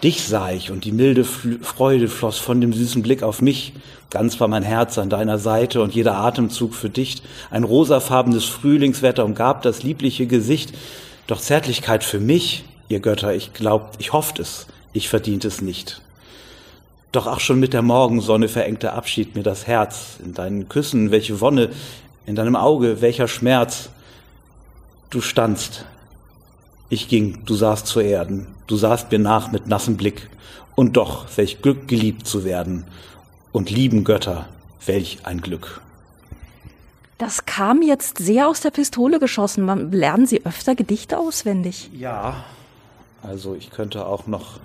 [0.02, 3.74] Dich sah ich und die milde Freude floss von dem süßen Blick auf mich.
[4.08, 7.22] Ganz war mein Herz an deiner Seite und jeder Atemzug für dich.
[7.50, 10.72] Ein rosafarbenes Frühlingswetter umgab das liebliche Gesicht.
[11.26, 16.00] Doch Zärtlichkeit für mich, ihr Götter, ich glaubt, ich hofft es, ich verdient es nicht.
[17.12, 20.18] Doch auch schon mit der Morgensonne verengte Abschied mir das Herz.
[20.24, 21.70] In deinen Küssen, welche Wonne,
[22.24, 23.90] in deinem Auge, welcher Schmerz.
[25.10, 25.84] Du standst,
[26.90, 30.28] ich ging, du sahst zu Erden, du sahst mir nach mit nassem Blick.
[30.74, 32.84] Und doch, welch Glück geliebt zu werden.
[33.52, 34.48] Und lieben Götter,
[34.84, 35.80] welch ein Glück.
[37.18, 39.92] Das kam jetzt sehr aus der Pistole geschossen.
[39.92, 41.90] Lernen Sie öfter Gedichte auswendig?
[41.92, 42.44] Ja,
[43.22, 44.58] also ich könnte auch noch.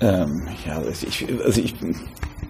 [0.00, 1.74] Ähm, ja, also ich, also ich,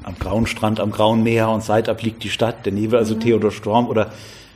[0.02, 3.20] am grauen Strand, am grauen Meer und seitab liegt die Stadt, der Nebel, also mhm.
[3.20, 4.12] Theodor Storm oder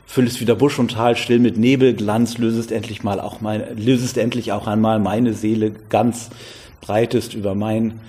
[0.07, 4.53] füllest wieder Busch und Tal still mit Nebelglanz, lösest endlich mal auch mein, lösest endlich
[4.53, 6.29] auch einmal meine Seele ganz,
[6.81, 7.99] breitest über mein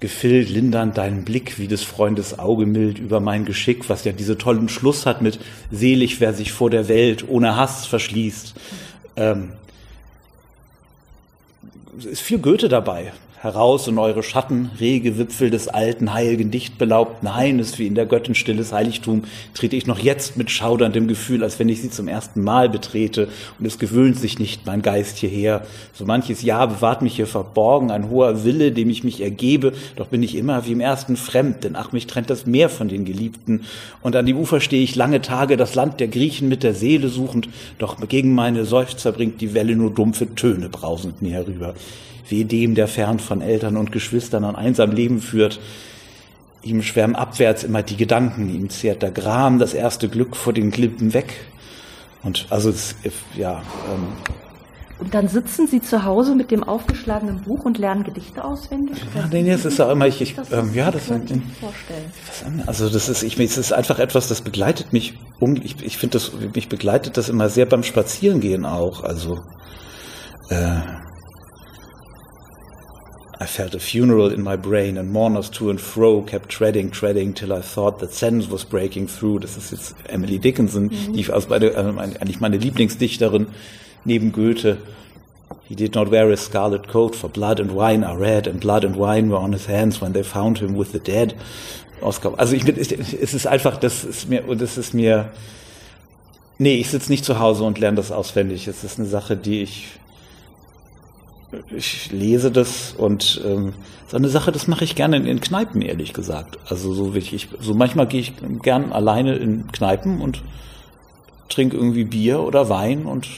[0.00, 4.36] Gefild, lindernd deinen Blick, wie des Freundes Auge mild über mein Geschick, was ja diese
[4.36, 5.38] tollen Schluss hat mit
[5.70, 8.54] selig, wer sich vor der Welt ohne Hass verschließt.
[9.14, 9.52] Ähm,
[12.10, 17.34] ist viel Goethe dabei heraus in eure Schatten, rege Wipfel des alten, heiligen, dicht belaubten
[17.34, 21.58] Haines, wie in der Göttin stilles Heiligtum, trete ich noch jetzt mit schauderndem Gefühl, als
[21.58, 23.26] wenn ich sie zum ersten Mal betrete,
[23.58, 25.66] und es gewöhnt sich nicht mein Geist hierher.
[25.92, 30.06] So manches Jahr bewahrt mich hier verborgen ein hoher Wille, dem ich mich ergebe, doch
[30.06, 33.04] bin ich immer wie im ersten fremd, denn ach, mich trennt das Meer von den
[33.04, 33.62] Geliebten,
[34.02, 37.08] und an dem Ufer stehe ich lange Tage, das Land der Griechen mit der Seele
[37.08, 41.74] suchend, doch gegen meine Seufzer bringt die Welle nur dumpfe Töne brausend mir herüber
[42.28, 45.60] weh dem, der fern von Eltern und Geschwistern ein einsam Leben führt.
[46.62, 50.70] Ihm schwärmen abwärts immer die Gedanken, ihm zehrt der Gram das erste Glück vor den
[50.70, 51.34] Klippen weg.
[52.22, 52.94] Und also, es,
[53.36, 53.62] ja.
[53.92, 54.06] Ähm,
[55.02, 58.98] und dann sitzen Sie zu Hause mit dem aufgeschlagenen Buch und lernen Gedichte auswendig?
[59.16, 61.18] Ja, nee, nee, es ist auch immer, ich, ich ähm, ja, das, das
[61.58, 62.62] vorstellen.
[62.66, 66.18] also das ist, ich, es ist einfach etwas, das begleitet mich, um, ich, ich finde
[66.18, 69.40] das, mich begleitet das immer sehr beim Spazierengehen auch, also,
[70.50, 70.82] äh,
[73.42, 77.34] I felt a funeral in my brain and mourners to and fro kept treading, treading
[77.34, 79.40] till I thought that sense was breaking through.
[79.40, 81.12] Das ist jetzt Emily Dickinson, mhm.
[81.14, 83.48] die aus beide, äh, eigentlich meine Lieblingsdichterin
[84.04, 84.78] neben Goethe.
[85.68, 88.84] He did not wear a scarlet coat, for blood and wine are red, and blood
[88.84, 91.34] and wine were on his hands when they found him with the dead.
[92.00, 92.34] Oscar.
[92.36, 92.92] Also ich bin, es
[93.34, 95.30] ist einfach, das ist mir, und es ist mir,
[96.58, 98.68] nee, ich sitze nicht zu Hause und lerne das auswendig.
[98.68, 99.88] Es ist eine Sache, die ich
[101.74, 103.74] ich lese das und ähm,
[104.08, 106.58] so eine Sache, das mache ich gerne in, in Kneipen, ehrlich gesagt.
[106.66, 110.42] Also so wirklich, so manchmal gehe ich gern alleine in Kneipen und
[111.48, 113.28] trinke irgendwie Bier oder Wein und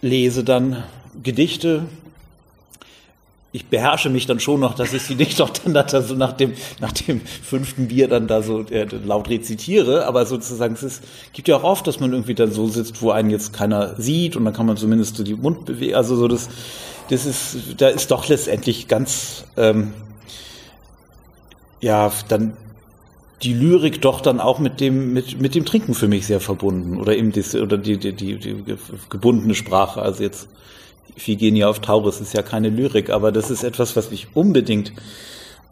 [0.00, 0.82] lese dann
[1.22, 1.86] Gedichte.
[3.50, 6.32] Ich beherrsche mich dann schon noch, dass ich sie nicht doch dann da so nach
[6.32, 11.04] dem, nach dem fünften Bier dann da so äh, laut rezitiere, aber sozusagen es ist,
[11.32, 14.36] gibt ja auch oft, dass man irgendwie dann so sitzt, wo einen jetzt keiner sieht
[14.36, 16.50] und dann kann man zumindest so die Mund bewegen, also so das,
[17.08, 19.94] das ist, da ist doch letztendlich ganz, ähm,
[21.80, 22.54] ja, dann
[23.42, 26.98] die Lyrik doch dann auch mit dem mit mit dem Trinken für mich sehr verbunden
[26.98, 28.64] oder eben die, oder die, die die die
[29.10, 30.02] gebundene Sprache.
[30.02, 30.48] Also jetzt
[31.16, 34.92] Iphigenie auf Taurus ist ja keine Lyrik aber das ist etwas was mich unbedingt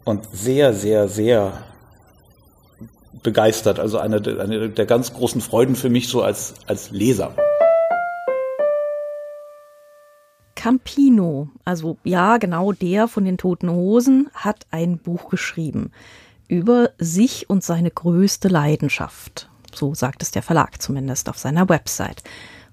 [0.03, 1.63] und sehr sehr sehr
[3.23, 7.35] begeistert also eine, eine der ganz großen Freuden für mich so als als Leser.
[10.55, 15.91] Campino, also ja, genau der von den Toten Hosen, hat ein Buch geschrieben
[16.47, 19.49] über sich und seine größte Leidenschaft.
[19.73, 22.23] So sagt es der Verlag zumindest auf seiner Website.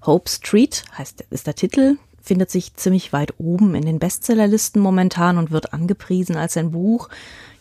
[0.05, 5.37] Hope Street heißt, ist der Titel, findet sich ziemlich weit oben in den Bestsellerlisten momentan
[5.37, 7.09] und wird angepriesen als ein Buch,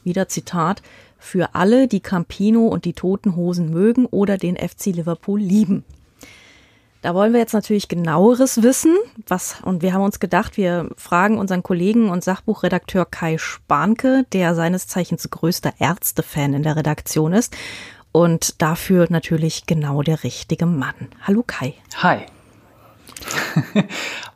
[0.02, 0.82] wieder Zitat,
[1.18, 5.84] für alle, die Campino und die Toten Hosen mögen oder den FC Liverpool lieben.
[7.00, 8.96] Da wollen wir jetzt natürlich genaueres wissen,
[9.26, 14.54] was, und wir haben uns gedacht, wir fragen unseren Kollegen und Sachbuchredakteur Kai Spanke, der
[14.54, 17.54] seines Zeichens größter Ärztefan in der Redaktion ist
[18.10, 20.94] und dafür natürlich genau der richtige Mann.
[21.26, 21.74] Hallo Kai.
[21.96, 22.24] Hi.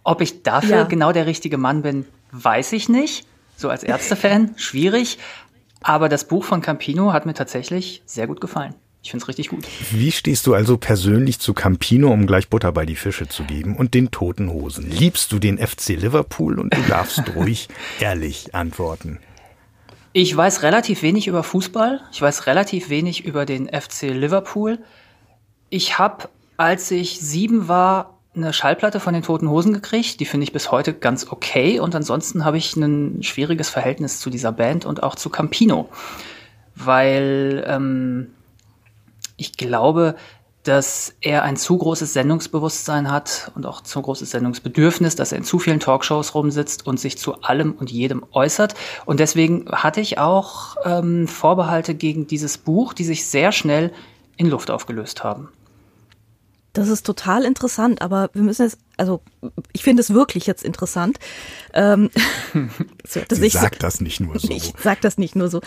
[0.04, 0.84] Ob ich dafür ja.
[0.84, 3.26] genau der richtige Mann bin, weiß ich nicht.
[3.56, 5.18] So als Ärztefan, schwierig.
[5.80, 8.74] Aber das Buch von Campino hat mir tatsächlich sehr gut gefallen.
[9.02, 9.66] Ich finde es richtig gut.
[9.90, 13.76] Wie stehst du also persönlich zu Campino, um gleich Butter bei die Fische zu geben,
[13.76, 14.90] und den Toten Hosen?
[14.90, 17.68] Liebst du den FC Liverpool und du darfst ruhig
[18.00, 19.20] ehrlich antworten?
[20.12, 22.00] Ich weiß relativ wenig über Fußball.
[22.12, 24.78] Ich weiß relativ wenig über den FC Liverpool.
[25.70, 30.20] Ich habe, als ich sieben war, eine Schallplatte von den Toten Hosen gekriegt.
[30.20, 31.80] Die finde ich bis heute ganz okay.
[31.80, 35.88] Und ansonsten habe ich ein schwieriges Verhältnis zu dieser Band und auch zu Campino.
[36.74, 38.28] Weil ähm,
[39.36, 40.14] ich glaube,
[40.64, 45.44] dass er ein zu großes Sendungsbewusstsein hat und auch zu großes Sendungsbedürfnis, dass er in
[45.44, 48.74] zu vielen Talkshows rumsitzt und sich zu allem und jedem äußert.
[49.06, 53.92] Und deswegen hatte ich auch ähm, Vorbehalte gegen dieses Buch, die sich sehr schnell
[54.36, 55.48] in Luft aufgelöst haben.
[56.78, 59.20] Das ist total interessant, aber wir müssen jetzt, also
[59.72, 61.18] ich finde es wirklich jetzt interessant.
[61.74, 62.08] Ähm,
[63.04, 64.48] Sie sagt so, das nicht nur so.
[64.52, 65.60] Ich sag das nicht nur so,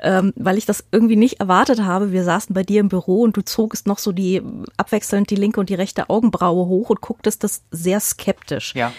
[0.00, 2.12] ähm, weil ich das irgendwie nicht erwartet habe.
[2.12, 4.40] Wir saßen bei dir im Büro und du zogst noch so die
[4.78, 8.74] abwechselnd die linke und die rechte Augenbraue hoch und gucktest das sehr skeptisch.
[8.74, 8.90] Ja.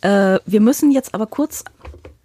[0.00, 1.62] Äh, wir müssen jetzt aber kurz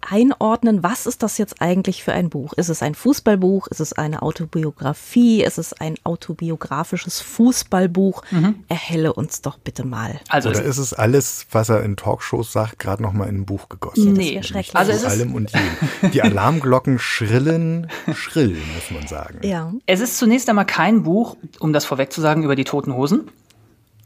[0.00, 2.52] einordnen, was ist das jetzt eigentlich für ein Buch?
[2.54, 3.66] Ist es ein Fußballbuch?
[3.68, 5.42] Ist es eine Autobiografie?
[5.42, 8.22] Ist es ein autobiografisches Fußballbuch?
[8.30, 8.64] Mhm.
[8.68, 10.20] Erhelle uns doch bitte mal.
[10.28, 13.46] Also Oder ist es alles, was er in Talkshows sagt, gerade noch mal in ein
[13.46, 14.12] Buch gegossen?
[14.14, 14.74] Nee, schrecklich.
[14.74, 16.12] Also es allem und jedem.
[16.12, 19.40] Die Alarmglocken schrillen, schrill, muss man sagen.
[19.42, 19.72] Ja.
[19.86, 23.30] Es ist zunächst einmal kein Buch, um das vorweg zu sagen, über die Toten Hosen.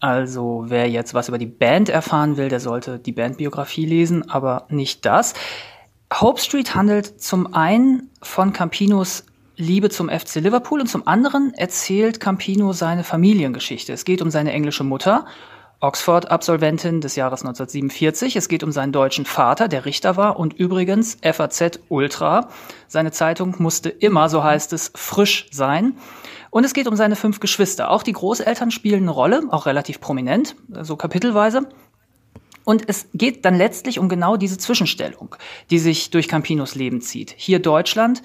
[0.00, 4.66] Also wer jetzt was über die Band erfahren will, der sollte die Bandbiografie lesen, aber
[4.68, 5.32] nicht das.
[6.20, 9.24] Hope Street handelt zum einen von Campinos
[9.56, 13.92] Liebe zum FC Liverpool und zum anderen erzählt Campino seine Familiengeschichte.
[13.92, 15.26] Es geht um seine englische Mutter,
[15.80, 18.36] Oxford-Absolventin des Jahres 1947.
[18.36, 22.48] Es geht um seinen deutschen Vater, der Richter war und übrigens FAZ Ultra.
[22.86, 25.96] Seine Zeitung musste immer, so heißt es, frisch sein.
[26.50, 27.90] Und es geht um seine fünf Geschwister.
[27.90, 31.68] Auch die Großeltern spielen eine Rolle, auch relativ prominent, so kapitelweise.
[32.64, 35.36] Und es geht dann letztlich um genau diese Zwischenstellung,
[35.70, 37.34] die sich durch Campinos Leben zieht.
[37.36, 38.22] Hier Deutschland,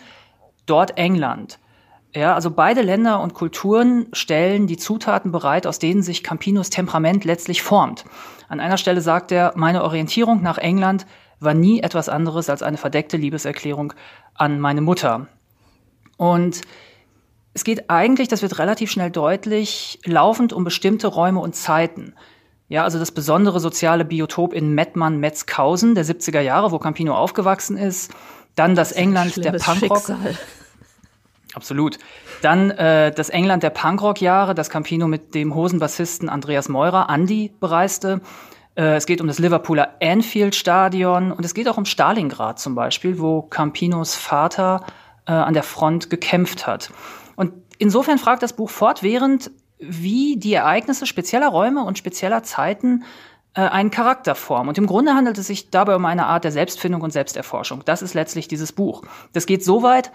[0.66, 1.60] dort England.
[2.14, 7.24] Ja, also beide Länder und Kulturen stellen die Zutaten bereit, aus denen sich Campinos Temperament
[7.24, 8.06] letztlich formt.
[8.48, 11.06] An einer Stelle sagt er, meine Orientierung nach England
[11.40, 13.94] war nie etwas anderes als eine verdeckte Liebeserklärung
[14.34, 15.28] an meine Mutter.
[16.18, 16.62] Und
[17.54, 22.14] es geht eigentlich, das wird relativ schnell deutlich, laufend um bestimmte Räume und Zeiten.
[22.70, 28.14] Ja, also das besondere soziale Biotop in Mettmann-Metzkausen der 70er Jahre, wo Campino aufgewachsen ist.
[28.56, 29.98] Dann das, das England der Punkrock.
[29.98, 30.38] Schicksal.
[31.56, 31.98] Absolut.
[32.44, 38.22] Dann äh, das England der Punkrock-Jahre, das Campino mit dem Hosenbassisten Andreas Meurer, Andy, bereiste.
[38.76, 43.20] Äh, es geht um das Liverpooler Anfield-Stadion und es geht auch um Stalingrad zum Beispiel,
[43.20, 44.86] wo Campinos Vater
[45.26, 46.92] äh, an der Front gekämpft hat.
[47.36, 49.50] Und insofern fragt das Buch fortwährend,
[49.80, 53.04] wie die Ereignisse spezieller Räume und spezieller Zeiten
[53.56, 54.70] äh, einen Charakter formen.
[54.70, 57.84] Und im Grunde handelt es sich dabei um eine Art der Selbstfindung und Selbsterforschung.
[57.86, 59.04] Das ist letztlich dieses Buch.
[59.34, 60.12] Das geht so weit,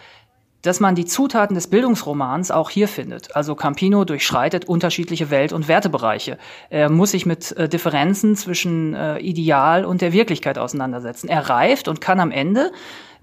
[0.65, 3.37] dass man die Zutaten des Bildungsromans auch hier findet.
[3.37, 6.39] Also Campino durchschreitet unterschiedliche Welt- und Wertebereiche.
[6.71, 11.29] Er muss sich mit äh, Differenzen zwischen äh, Ideal und der Wirklichkeit auseinandersetzen.
[11.29, 12.73] Er reift und kann am Ende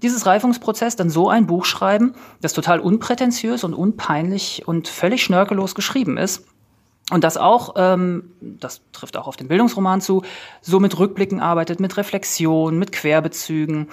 [0.02, 5.74] dieses Reifungsprozess dann so ein Buch schreiben, das total unprätentiös und unpeinlich und völlig schnörkellos
[5.74, 6.44] geschrieben ist.
[7.10, 10.22] Und das auch, ähm, das trifft auch auf den Bildungsroman zu,
[10.60, 13.88] so mit Rückblicken arbeitet, mit Reflexion, mit Querbezügen.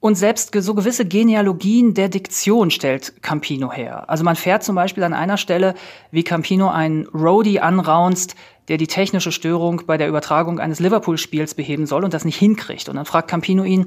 [0.00, 4.10] Und selbst so gewisse Genealogien der Diktion stellt Campino her.
[4.10, 5.74] Also man fährt zum Beispiel an einer Stelle,
[6.10, 8.34] wie Campino einen Roadie anraunst,
[8.68, 12.88] der die technische Störung bei der Übertragung eines Liverpool-Spiels beheben soll und das nicht hinkriegt.
[12.88, 13.86] Und dann fragt Campino ihn,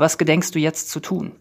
[0.00, 1.32] was gedenkst du jetzt zu tun?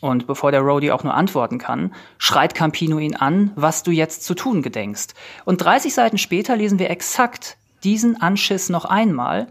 [0.00, 4.22] Und bevor der Roadie auch nur antworten kann, schreit Campino ihn an, was du jetzt
[4.22, 5.14] zu tun gedenkst.
[5.44, 9.48] Und 30 Seiten später lesen wir exakt diesen Anschiss noch einmal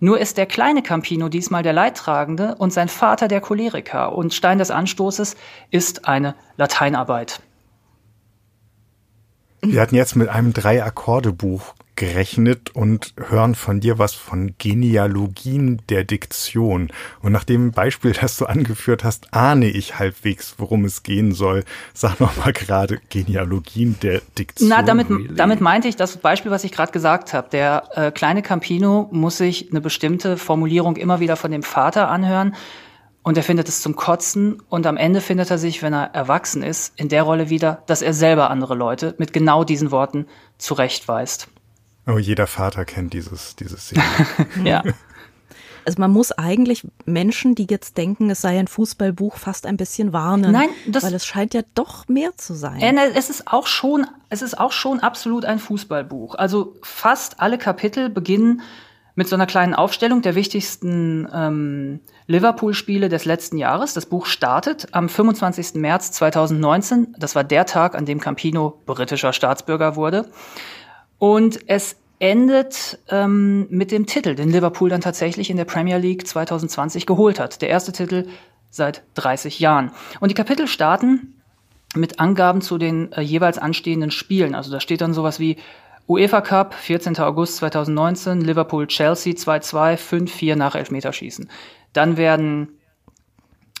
[0.00, 4.58] nur ist der kleine Campino diesmal der Leidtragende und sein Vater der Choleriker und Stein
[4.58, 5.36] des Anstoßes
[5.72, 7.40] ist eine Lateinarbeit.
[9.60, 16.04] Wir hatten jetzt mit einem Drei-Akkorde-Buch gerechnet und hören von dir was von Genealogien der
[16.04, 16.92] Diktion.
[17.22, 21.64] Und nach dem Beispiel, das du angeführt hast, ahne ich halbwegs, worum es gehen soll.
[21.94, 24.68] Sag noch mal gerade Genealogien der Diktion.
[24.68, 27.48] Na, damit, damit meinte ich das Beispiel, was ich gerade gesagt habe.
[27.50, 32.54] Der äh, kleine Campino muss sich eine bestimmte Formulierung immer wieder von dem Vater anhören.
[33.22, 36.62] Und er findet es zum Kotzen und am Ende findet er sich, wenn er erwachsen
[36.62, 41.48] ist, in der Rolle wieder, dass er selber andere Leute mit genau diesen Worten zurechtweist.
[42.06, 44.02] Oh, jeder Vater kennt dieses, dieses Szene.
[44.64, 44.82] ja.
[45.88, 50.12] Also man muss eigentlich Menschen, die jetzt denken, es sei ein Fußballbuch, fast ein bisschen
[50.12, 50.52] warnen.
[50.52, 52.98] Nein, das, weil es scheint ja doch mehr zu sein.
[53.14, 56.34] Es ist auch schon, es ist auch schon absolut ein Fußballbuch.
[56.34, 58.60] Also fast alle Kapitel beginnen
[59.14, 63.94] mit so einer kleinen Aufstellung der wichtigsten ähm, Liverpool-Spiele des letzten Jahres.
[63.94, 65.74] Das Buch startet am 25.
[65.74, 67.14] März 2019.
[67.18, 70.30] Das war der Tag, an dem Campino britischer Staatsbürger wurde.
[71.18, 76.26] Und es endet ähm, mit dem Titel, den Liverpool dann tatsächlich in der Premier League
[76.26, 77.62] 2020 geholt hat.
[77.62, 78.28] Der erste Titel
[78.70, 79.90] seit 30 Jahren.
[80.20, 81.34] Und die Kapitel starten
[81.94, 84.54] mit Angaben zu den äh, jeweils anstehenden Spielen.
[84.54, 85.56] Also da steht dann sowas wie
[86.06, 87.18] UEFA Cup, 14.
[87.18, 91.48] August 2019, Liverpool Chelsea 2-2, 5-4 nach Elfmeterschießen.
[91.92, 92.78] Dann werden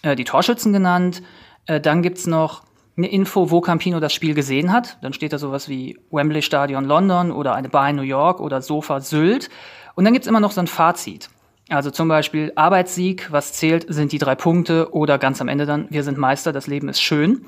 [0.02, 1.22] äh, die Torschützen genannt.
[1.66, 2.62] Äh, dann gibt's noch
[2.96, 4.98] eine Info, wo Campino das Spiel gesehen hat.
[5.02, 8.60] Dann steht da sowas wie Wembley Stadion London oder eine Bar in New York oder
[8.60, 9.50] Sofa Sylt.
[9.94, 11.28] Und dann gibt's immer noch so ein Fazit.
[11.68, 15.86] Also zum Beispiel Arbeitssieg, was zählt, sind die drei Punkte oder ganz am Ende dann,
[15.90, 17.44] wir sind Meister, das Leben ist schön.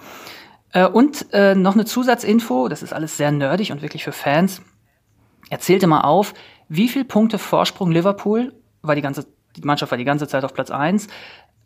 [0.72, 4.62] Äh, und noch eine Zusatzinfo, das ist alles sehr nerdig und wirklich für Fans.
[5.48, 6.34] Er zählte mal auf,
[6.68, 8.52] wie viel Punkte Vorsprung Liverpool,
[8.82, 9.26] war die ganze,
[9.56, 11.08] die Mannschaft war die ganze Zeit auf Platz eins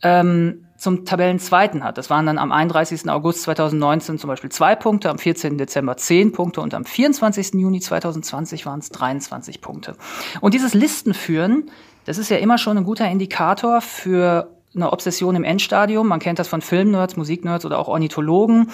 [0.04, 1.98] ähm, zum Tabellenzweiten hat.
[1.98, 3.08] Das waren dann am 31.
[3.08, 5.56] August 2019 zum Beispiel zwei Punkte, am 14.
[5.56, 7.54] Dezember zehn Punkte und am 24.
[7.54, 9.96] Juni 2020 waren es 23 Punkte.
[10.40, 11.70] Und dieses Listenführen,
[12.04, 16.06] das ist ja immer schon ein guter Indikator für eine Obsession im Endstadium.
[16.06, 18.70] Man kennt das von Filmnerds, Musiknerds oder auch Ornithologen.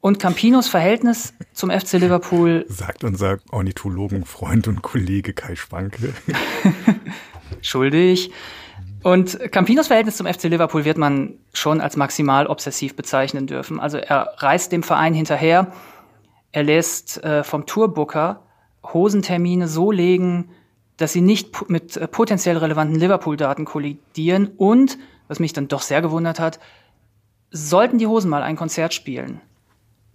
[0.00, 2.66] Und Campinos Verhältnis zum FC Liverpool.
[2.68, 6.12] Sagt unser Ornithologenfreund und Kollege Kai Schwanke.
[7.62, 8.30] Schuldig.
[9.02, 13.78] Und Campinos Verhältnis zum FC Liverpool wird man schon als maximal obsessiv bezeichnen dürfen.
[13.78, 15.72] Also er reist dem Verein hinterher,
[16.52, 18.42] er lässt äh, vom Tourbooker
[18.92, 20.50] Hosentermine so legen,
[20.96, 24.98] dass sie nicht mit äh, potenziell relevanten Liverpool-Daten kollidieren und,
[25.28, 26.60] was mich dann doch sehr gewundert hat,
[27.50, 29.40] sollten die Hosen mal ein Konzert spielen,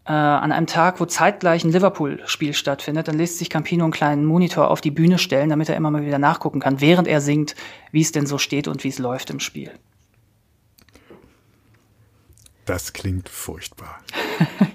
[0.10, 4.26] äh, an einem Tag, wo zeitgleich ein Liverpool-Spiel stattfindet, dann lässt sich Campino einen kleinen
[4.26, 7.54] Monitor auf die Bühne stellen, damit er immer mal wieder nachgucken kann, während er singt,
[7.92, 9.72] wie es denn so steht und wie es läuft im Spiel.
[12.66, 14.00] Das klingt furchtbar.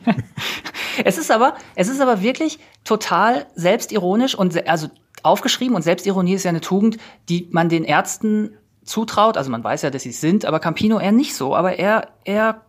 [1.04, 4.88] es ist aber, es ist aber wirklich total selbstironisch und also
[5.24, 9.36] aufgeschrieben und Selbstironie ist ja eine Tugend, die man den Ärzten zutraut.
[9.36, 11.56] Also man weiß ja, dass sie es sind, aber Campino eher nicht so.
[11.56, 12.60] Aber er, er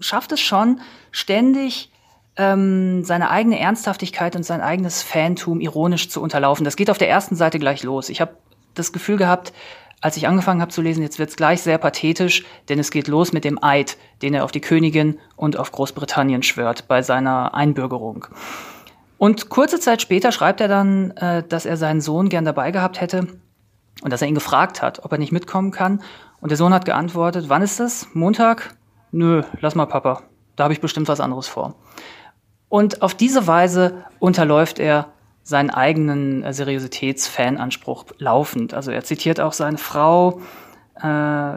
[0.00, 0.80] schafft es schon,
[1.10, 1.90] ständig
[2.36, 6.64] ähm, seine eigene Ernsthaftigkeit und sein eigenes Fantum ironisch zu unterlaufen.
[6.64, 8.08] Das geht auf der ersten Seite gleich los.
[8.08, 8.36] Ich habe
[8.74, 9.52] das Gefühl gehabt,
[10.02, 13.32] als ich angefangen habe zu lesen, jetzt wird's gleich sehr pathetisch, denn es geht los
[13.32, 18.26] mit dem Eid, den er auf die Königin und auf Großbritannien schwört bei seiner Einbürgerung.
[19.18, 23.00] Und kurze Zeit später schreibt er dann, äh, dass er seinen Sohn gern dabei gehabt
[23.00, 23.26] hätte
[24.02, 26.02] und dass er ihn gefragt hat, ob er nicht mitkommen kann.
[26.40, 28.08] Und der Sohn hat geantwortet, wann ist das?
[28.12, 28.76] Montag?
[29.16, 30.24] Nö, lass mal Papa.
[30.56, 31.74] Da habe ich bestimmt was anderes vor.
[32.68, 35.08] Und auf diese Weise unterläuft er
[35.42, 38.74] seinen eigenen äh, Seriositätsfananspruch laufend.
[38.74, 40.42] Also er zitiert auch seine Frau
[41.00, 41.56] äh,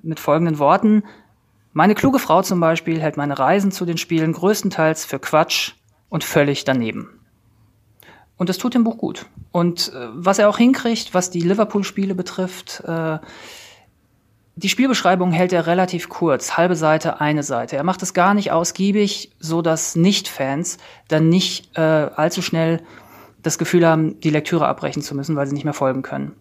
[0.00, 1.02] mit folgenden Worten.
[1.74, 5.72] Meine kluge Frau zum Beispiel hält meine Reisen zu den Spielen größtenteils für Quatsch
[6.08, 7.10] und völlig daneben.
[8.38, 9.26] Und das tut dem Buch gut.
[9.52, 13.18] Und äh, was er auch hinkriegt, was die Liverpool-Spiele betrifft, äh,
[14.62, 17.76] die Spielbeschreibung hält er relativ kurz, halbe Seite, eine Seite.
[17.76, 20.76] Er macht es gar nicht ausgiebig, so dass Nicht-Fans
[21.08, 22.82] dann nicht äh, allzu schnell
[23.42, 26.32] das Gefühl haben, die Lektüre abbrechen zu müssen, weil sie nicht mehr folgen können.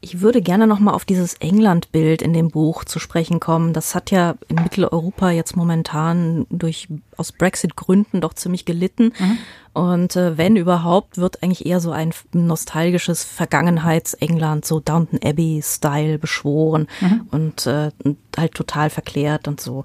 [0.00, 3.72] Ich würde gerne noch mal auf dieses England-Bild in dem Buch zu sprechen kommen.
[3.72, 9.12] Das hat ja in Mitteleuropa jetzt momentan durch aus Brexit-Gründen doch ziemlich gelitten.
[9.18, 9.38] Mhm.
[9.72, 16.86] Und äh, wenn überhaupt, wird eigentlich eher so ein nostalgisches Vergangenheits-England, so Downton Abbey-Style beschworen
[17.00, 17.28] mhm.
[17.30, 17.90] und äh,
[18.36, 19.84] halt total verklärt und so.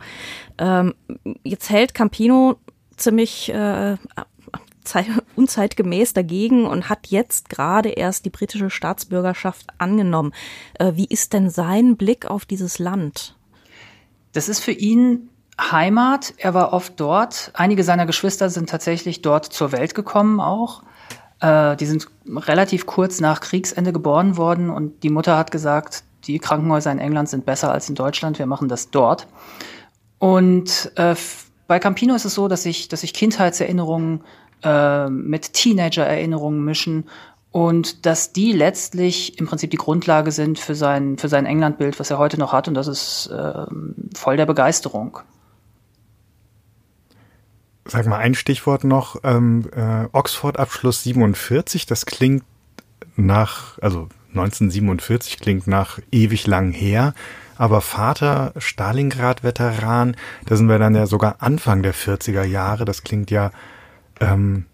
[0.57, 0.93] Ähm,
[1.43, 2.57] jetzt hält Campino
[2.97, 3.97] ziemlich äh,
[5.35, 10.33] unzeitgemäß dagegen und hat jetzt gerade erst die britische Staatsbürgerschaft angenommen.
[10.75, 13.35] Äh, wie ist denn sein Blick auf dieses Land?
[14.33, 15.29] Das ist für ihn
[15.59, 16.33] Heimat.
[16.37, 17.51] Er war oft dort.
[17.53, 20.83] Einige seiner Geschwister sind tatsächlich dort zur Welt gekommen auch.
[21.41, 26.39] Äh, die sind relativ kurz nach Kriegsende geboren worden und die Mutter hat gesagt, die
[26.39, 28.39] Krankenhäuser in England sind besser als in Deutschland.
[28.39, 29.27] Wir machen das dort.
[30.19, 31.15] Und äh,
[31.67, 34.21] bei Campino ist es so, dass ich, dass ich Kindheitserinnerungen
[34.63, 37.05] äh, mit Teenager-Erinnerungen mischen
[37.51, 42.11] und dass die letztlich im Prinzip die Grundlage sind für sein, für sein England-Bild, was
[42.11, 43.65] er heute noch hat und das ist äh,
[44.15, 45.19] voll der Begeisterung.
[47.85, 52.43] Sag mal ein Stichwort noch, ähm, äh, Oxford-Abschluss 47, das klingt
[53.15, 57.15] nach, also 1947 klingt nach ewig lang her,
[57.57, 63.31] aber Vater Stalingrad-Veteran, da sind wir dann ja sogar Anfang der 40er Jahre, das klingt
[63.31, 63.51] ja
[64.19, 64.65] ähm,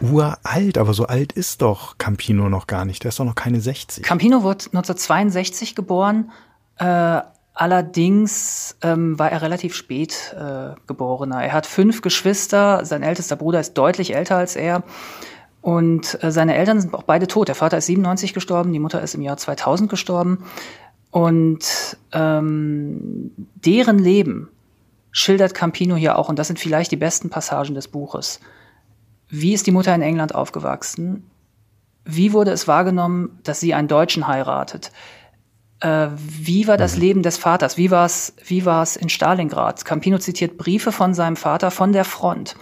[0.00, 3.04] uralt, aber so alt ist doch Campino noch gar nicht.
[3.04, 4.04] Der ist doch noch keine 60.
[4.04, 6.30] Campino wurde 1962 geboren.
[6.78, 7.20] Äh,
[7.54, 11.42] allerdings ähm, war er relativ spät äh, geborener.
[11.42, 12.84] Er hat fünf Geschwister.
[12.84, 14.82] Sein ältester Bruder ist deutlich älter als er.
[15.60, 17.48] Und äh, seine Eltern sind auch beide tot.
[17.48, 20.44] Der Vater ist 97 gestorben, die Mutter ist im Jahr 2000 gestorben.
[21.10, 24.48] Und ähm, deren Leben
[25.12, 26.28] schildert Campino hier auch.
[26.28, 28.40] Und das sind vielleicht die besten Passagen des Buches.
[29.30, 31.30] Wie ist die Mutter in England aufgewachsen?
[32.04, 34.90] Wie wurde es wahrgenommen, dass sie einen Deutschen heiratet?
[35.80, 37.00] Äh, wie war das mhm.
[37.00, 37.76] Leben des Vaters?
[37.76, 39.84] Wie war es wie war's in Stalingrad?
[39.84, 42.56] Campino zitiert Briefe von seinem Vater von der Front,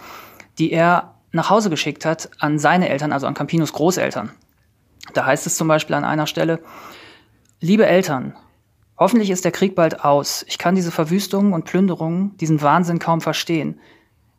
[0.59, 4.31] die er nach Hause geschickt hat an seine Eltern, also an Campinos Großeltern.
[5.14, 6.61] Da heißt es zum Beispiel an einer Stelle,
[7.61, 8.35] liebe Eltern,
[8.99, 10.45] hoffentlich ist der Krieg bald aus.
[10.49, 13.81] Ich kann diese Verwüstungen und Plünderungen, diesen Wahnsinn kaum verstehen.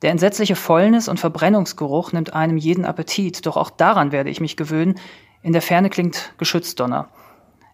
[0.01, 4.55] Der entsetzliche Fäulnis und Verbrennungsgeruch nimmt einem jeden Appetit, doch auch daran werde ich mich
[4.55, 4.95] gewöhnen.
[5.41, 7.09] In der Ferne klingt Geschützdonner.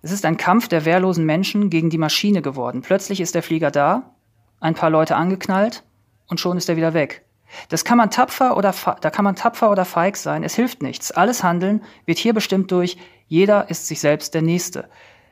[0.01, 2.81] Es ist ein Kampf der wehrlosen Menschen gegen die Maschine geworden.
[2.81, 4.11] Plötzlich ist der Flieger da,
[4.59, 5.83] ein paar Leute angeknallt
[6.27, 7.25] und schon ist er wieder weg.
[7.69, 10.43] Das kann man tapfer oder da kann man tapfer oder feig sein.
[10.43, 11.11] Es hilft nichts.
[11.11, 12.97] Alles Handeln wird hier bestimmt durch
[13.27, 14.87] jeder ist sich selbst der Nächste.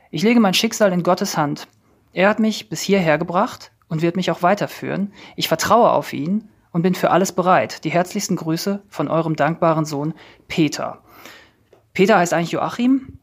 [0.10, 1.68] Ich lege mein Schicksal in Gottes Hand.
[2.12, 5.14] Er hat mich bis hierher gebracht und wird mich auch weiterführen.
[5.36, 7.86] Ich vertraue auf ihn und bin für alles bereit.
[7.86, 10.14] Die herzlichsten Grüße von eurem dankbaren Sohn
[10.50, 11.02] Peter.
[11.94, 13.20] Peter heißt eigentlich Joachim,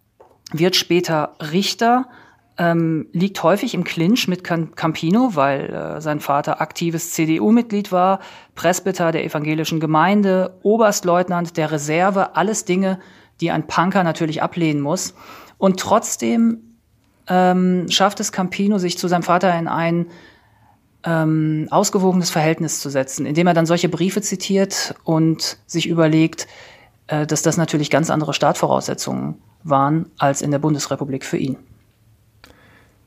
[0.52, 2.08] wird später Richter,
[2.56, 8.20] ähm, liegt häufig im Clinch mit Campino, weil äh, sein Vater aktives CDU-Mitglied war,
[8.54, 13.00] Presbyter der evangelischen Gemeinde, Oberstleutnant der Reserve, alles Dinge,
[13.40, 15.14] die ein Punker natürlich ablehnen muss.
[15.58, 16.76] Und trotzdem
[17.28, 20.06] ähm, schafft es Campino, sich zu seinem Vater in ein
[21.04, 26.46] ähm, ausgewogenes Verhältnis zu setzen, indem er dann solche Briefe zitiert und sich überlegt,
[27.06, 31.56] äh, dass das natürlich ganz andere Startvoraussetzungen waren als in der Bundesrepublik für ihn.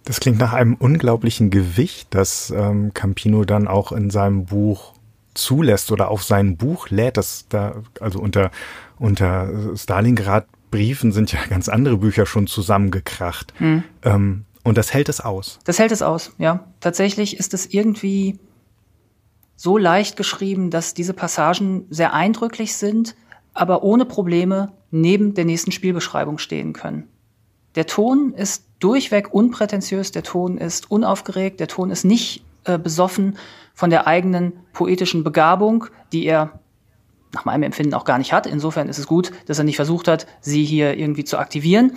[0.06, 4.94] Das klingt nach einem unglaublichen Gewicht, das ähm, Campino dann auch in seinem Buch
[5.34, 7.18] zulässt oder auf sein Buch lädt.
[7.18, 8.52] Das da, also unter,
[9.00, 13.54] unter Stalingrad Briefen sind ja ganz andere Bücher schon zusammengekracht.
[13.58, 13.84] Hm.
[14.04, 15.60] Ähm, und das hält es aus.
[15.66, 16.68] Das hält es aus, ja.
[16.80, 18.40] Tatsächlich ist es irgendwie
[19.56, 23.16] so leicht geschrieben, dass diese Passagen sehr eindrücklich sind,
[23.54, 27.08] aber ohne Probleme neben der nächsten Spielbeschreibung stehen können.
[27.76, 33.38] Der Ton ist durchweg unprätentiös, der Ton ist unaufgeregt, der Ton ist nicht äh, besoffen
[33.74, 36.60] von der eigenen poetischen Begabung, die er
[37.32, 38.46] nach meinem Empfinden auch gar nicht hat.
[38.46, 41.94] Insofern ist es gut, dass er nicht versucht hat, sie hier irgendwie zu aktivieren.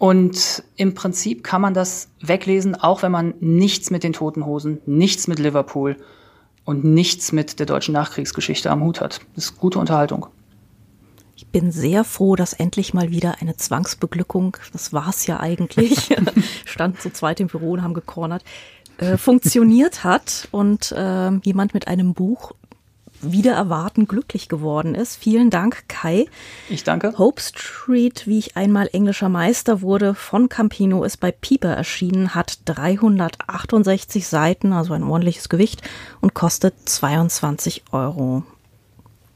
[0.00, 4.80] Und im Prinzip kann man das weglesen, auch wenn man nichts mit den Toten Hosen,
[4.86, 5.98] nichts mit Liverpool
[6.64, 9.20] und nichts mit der deutschen Nachkriegsgeschichte am Hut hat.
[9.34, 10.28] Das ist gute Unterhaltung.
[11.36, 16.16] Ich bin sehr froh, dass endlich mal wieder eine Zwangsbeglückung, das war's ja eigentlich,
[16.64, 18.42] stand zu zweit im Büro und haben gekornert,
[18.96, 22.52] äh, funktioniert hat und äh, jemand mit einem Buch
[23.22, 25.16] wieder erwarten glücklich geworden ist.
[25.16, 26.26] Vielen Dank, Kai.
[26.68, 27.14] Ich danke.
[27.18, 32.58] Hope Street, wie ich einmal englischer Meister wurde, von Campino ist bei Pieper erschienen, hat
[32.64, 35.82] 368 Seiten, also ein ordentliches Gewicht
[36.20, 38.42] und kostet 22 Euro.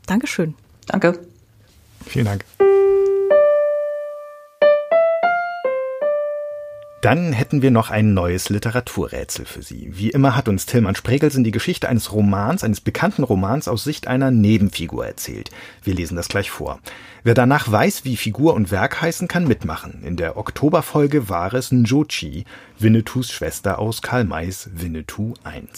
[0.06, 0.54] Dankeschön.
[0.86, 1.18] Danke.
[2.06, 2.44] Vielen Dank.
[7.04, 9.90] Dann hätten wir noch ein neues Literaturrätsel für Sie.
[9.92, 14.06] Wie immer hat uns Tilman Spregelsen die Geschichte eines Romans, eines bekannten Romans aus Sicht
[14.06, 15.50] einer Nebenfigur erzählt.
[15.82, 16.80] Wir lesen das gleich vor.
[17.22, 20.02] Wer danach weiß, wie Figur und Werk heißen, kann mitmachen.
[20.02, 22.46] In der Oktoberfolge war es Njochi,
[22.78, 25.68] Winnetous Schwester aus Karl Mays Winnetou I.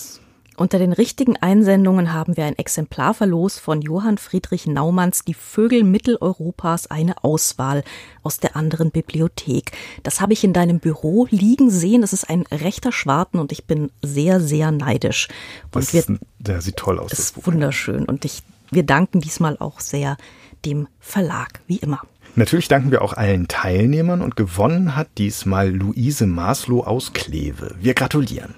[0.56, 5.84] Unter den richtigen Einsendungen haben wir ein Exemplar verlost von Johann Friedrich Naumanns Die Vögel
[5.84, 7.84] Mitteleuropas eine Auswahl
[8.22, 9.72] aus der anderen Bibliothek.
[10.02, 12.02] Das habe ich in deinem Büro liegen sehen.
[12.02, 15.28] Es ist ein rechter Schwarten und ich bin sehr, sehr neidisch.
[15.74, 17.10] Und das wir, der sieht toll aus.
[17.10, 20.16] Das ist wunderschön und ich, wir danken diesmal auch sehr
[20.64, 22.00] dem Verlag, wie immer.
[22.34, 27.74] Natürlich danken wir auch allen Teilnehmern und gewonnen hat diesmal Luise Maslow aus Kleve.
[27.78, 28.54] Wir gratulieren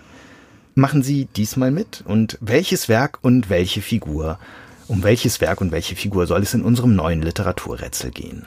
[0.78, 2.02] machen Sie diesmal mit?
[2.06, 4.38] Und welches Werk und welche Figur?
[4.86, 8.46] Um welches Werk und welche Figur soll es in unserem neuen Literaturrätsel gehen?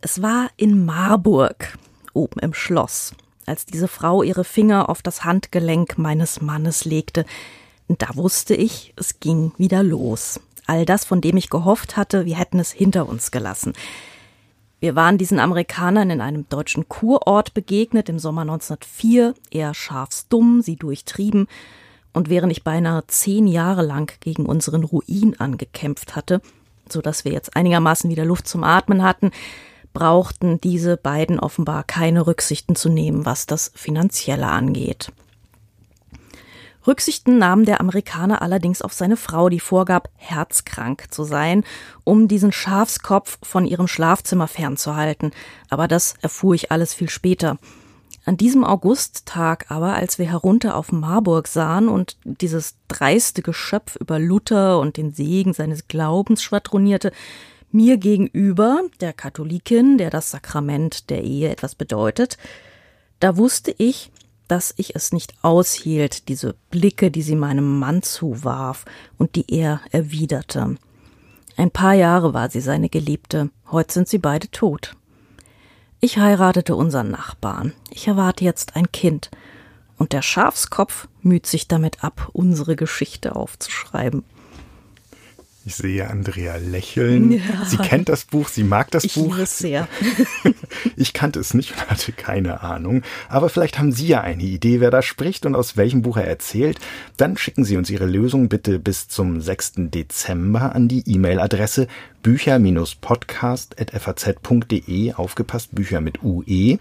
[0.00, 1.76] Es war in Marburg,
[2.12, 3.12] oben im Schloss,
[3.44, 7.24] als diese Frau ihre Finger auf das Handgelenk meines Mannes legte.
[7.88, 10.40] Da wusste ich, es ging wieder los.
[10.66, 13.72] All das, von dem ich gehofft hatte, wir hätten es hinter uns gelassen.
[14.78, 20.76] Wir waren diesen Amerikanern in einem deutschen Kurort begegnet im Sommer 1904, eher scharfsdumm, sie
[20.76, 21.48] durchtrieben,
[22.12, 26.40] und während ich beinahe zehn Jahre lang gegen unseren Ruin angekämpft hatte,
[26.88, 29.32] so dass wir jetzt einigermaßen wieder Luft zum Atmen hatten,
[29.92, 35.10] brauchten diese beiden offenbar keine Rücksichten zu nehmen, was das Finanzielle angeht.
[36.86, 41.64] Rücksichten nahm der Amerikaner allerdings auf seine Frau, die vorgab, herzkrank zu sein,
[42.04, 45.32] um diesen Schafskopf von ihrem Schlafzimmer fernzuhalten.
[45.68, 47.58] Aber das erfuhr ich alles viel später.
[48.24, 54.18] An diesem Augusttag aber, als wir herunter auf Marburg sahen und dieses dreiste Geschöpf über
[54.18, 57.12] Luther und den Segen seines Glaubens schwadronierte,
[57.70, 62.36] mir gegenüber, der Katholikin, der das Sakrament der Ehe etwas bedeutet,
[63.20, 64.10] da wusste ich,
[64.48, 68.84] dass ich es nicht aushielt, diese Blicke, die sie meinem Mann zuwarf
[69.18, 70.76] und die er erwiderte.
[71.56, 74.94] Ein paar Jahre war sie seine Geliebte, heute sind sie beide tot.
[76.00, 77.72] Ich heiratete unseren Nachbarn.
[77.90, 79.30] Ich erwarte jetzt ein Kind.
[79.96, 84.24] Und der Schafskopf müht sich damit ab, unsere Geschichte aufzuschreiben.
[85.66, 87.32] Ich sehe Andrea lächeln.
[87.32, 87.64] Ja.
[87.64, 89.34] Sie kennt das Buch, sie mag das ich Buch.
[89.34, 89.88] Ich es sehr.
[90.96, 93.02] ich kannte es nicht und hatte keine Ahnung.
[93.28, 96.28] Aber vielleicht haben Sie ja eine Idee, wer da spricht und aus welchem Buch er
[96.28, 96.78] erzählt.
[97.16, 99.72] Dann schicken Sie uns Ihre Lösung bitte bis zum 6.
[99.92, 101.88] Dezember an die E-Mail-Adresse
[102.22, 106.78] bücher-podcast.faz.de, aufgepasst Bücher mit UE.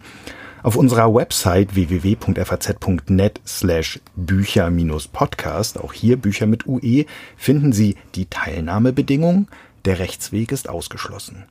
[0.66, 7.06] Auf unserer Website www.faz.net slash Bücher-Podcast, auch hier Bücher mit UE,
[7.38, 9.48] finden Sie die Teilnahmebedingungen.
[9.86, 11.46] Der Rechtsweg ist ausgeschlossen.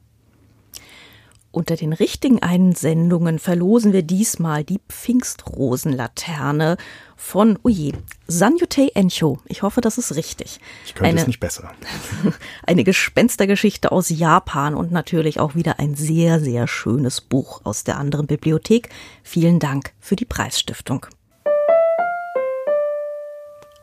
[1.52, 6.76] Unter den richtigen Einsendungen verlosen wir diesmal die Pfingstrosenlaterne
[7.16, 7.92] von, oje,
[8.26, 9.38] Sanyutei Encho.
[9.46, 10.60] Ich hoffe, das ist richtig.
[10.84, 11.72] Ich könnte eine, es nicht besser.
[12.66, 17.98] eine Gespenstergeschichte aus Japan und natürlich auch wieder ein sehr, sehr schönes Buch aus der
[17.98, 18.88] anderen Bibliothek.
[19.22, 21.06] Vielen Dank für die Preisstiftung.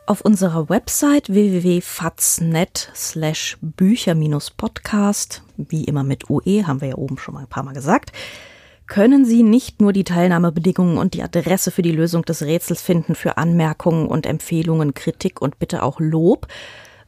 [0.04, 7.34] Auf unserer Website www.faz.net slash Bücher-Podcast, wie immer mit UE, haben wir ja oben schon
[7.34, 8.10] mal ein paar Mal gesagt,
[8.92, 13.14] können Sie nicht nur die Teilnahmebedingungen und die Adresse für die Lösung des Rätsels finden
[13.14, 16.46] für Anmerkungen und Empfehlungen, Kritik und bitte auch Lob,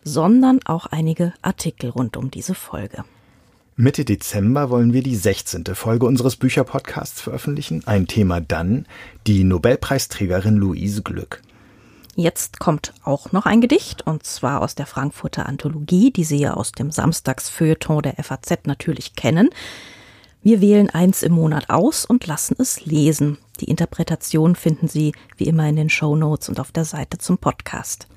[0.03, 3.05] sondern auch einige Artikel rund um diese Folge.
[3.77, 5.67] Mitte Dezember wollen wir die 16.
[5.75, 7.83] Folge unseres Bücherpodcasts veröffentlichen.
[7.85, 8.87] Ein Thema dann
[9.27, 11.43] die Nobelpreisträgerin Louise Glück.
[12.17, 16.55] Jetzt kommt auch noch ein Gedicht, und zwar aus der Frankfurter Anthologie, die Sie ja
[16.55, 19.51] aus dem Samstagsfeuilleton der FAZ natürlich kennen.
[20.47, 23.39] Wir wählen eins im Monat aus und lassen es lesen.
[23.61, 27.39] Die Interpretation finden Sie wie immer in den Show Notes und auf der Seite zum
[27.39, 28.09] Podcast.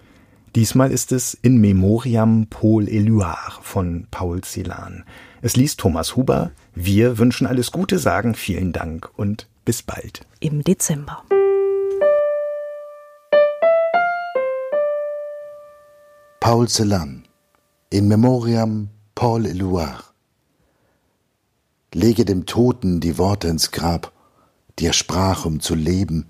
[0.53, 5.05] Diesmal ist es In Memoriam Paul Eluard von Paul Celan.
[5.41, 6.51] Es liest Thomas Huber.
[6.75, 10.19] Wir wünschen alles Gute, sagen vielen Dank und bis bald.
[10.41, 11.23] Im Dezember.
[16.41, 17.23] Paul Celan
[17.89, 20.07] In Memoriam Paul Eluard
[21.98, 24.12] Lege dem Toten die Worte ins Grab,
[24.78, 26.28] die er sprach, um zu leben.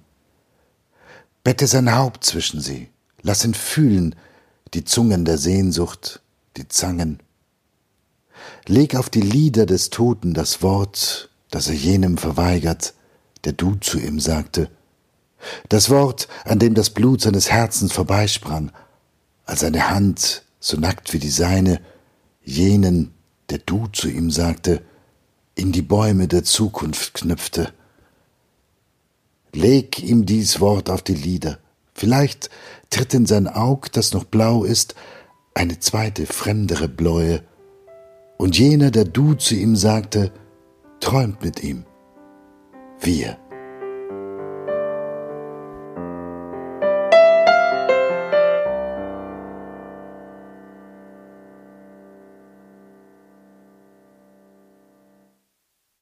[1.44, 2.88] Bette sein Haupt zwischen sie,
[3.22, 4.16] lass ihn fühlen,
[4.74, 6.22] die Zungen der Sehnsucht,
[6.56, 7.20] die Zangen.
[8.66, 12.94] Leg auf die Lieder des Toten das Wort, das er jenem verweigert,
[13.44, 14.72] der du zu ihm sagte.
[15.68, 18.72] Das Wort, an dem das Blut seines Herzens vorbeisprang,
[19.44, 21.82] als eine Hand, so nackt wie die seine,
[22.42, 23.14] jenen,
[23.50, 24.82] der du zu ihm sagte,
[25.58, 27.74] in die Bäume der Zukunft knüpfte.
[29.54, 31.58] Leg ihm dies Wort auf die Lieder,
[31.94, 32.52] vielleicht
[32.92, 34.94] tritt in sein Aug, das noch blau ist,
[35.56, 37.44] eine zweite, fremdere Bläue,
[38.38, 40.32] und jener, der du zu ihm sagte,
[41.00, 41.86] träumt mit ihm.
[43.00, 43.38] Wir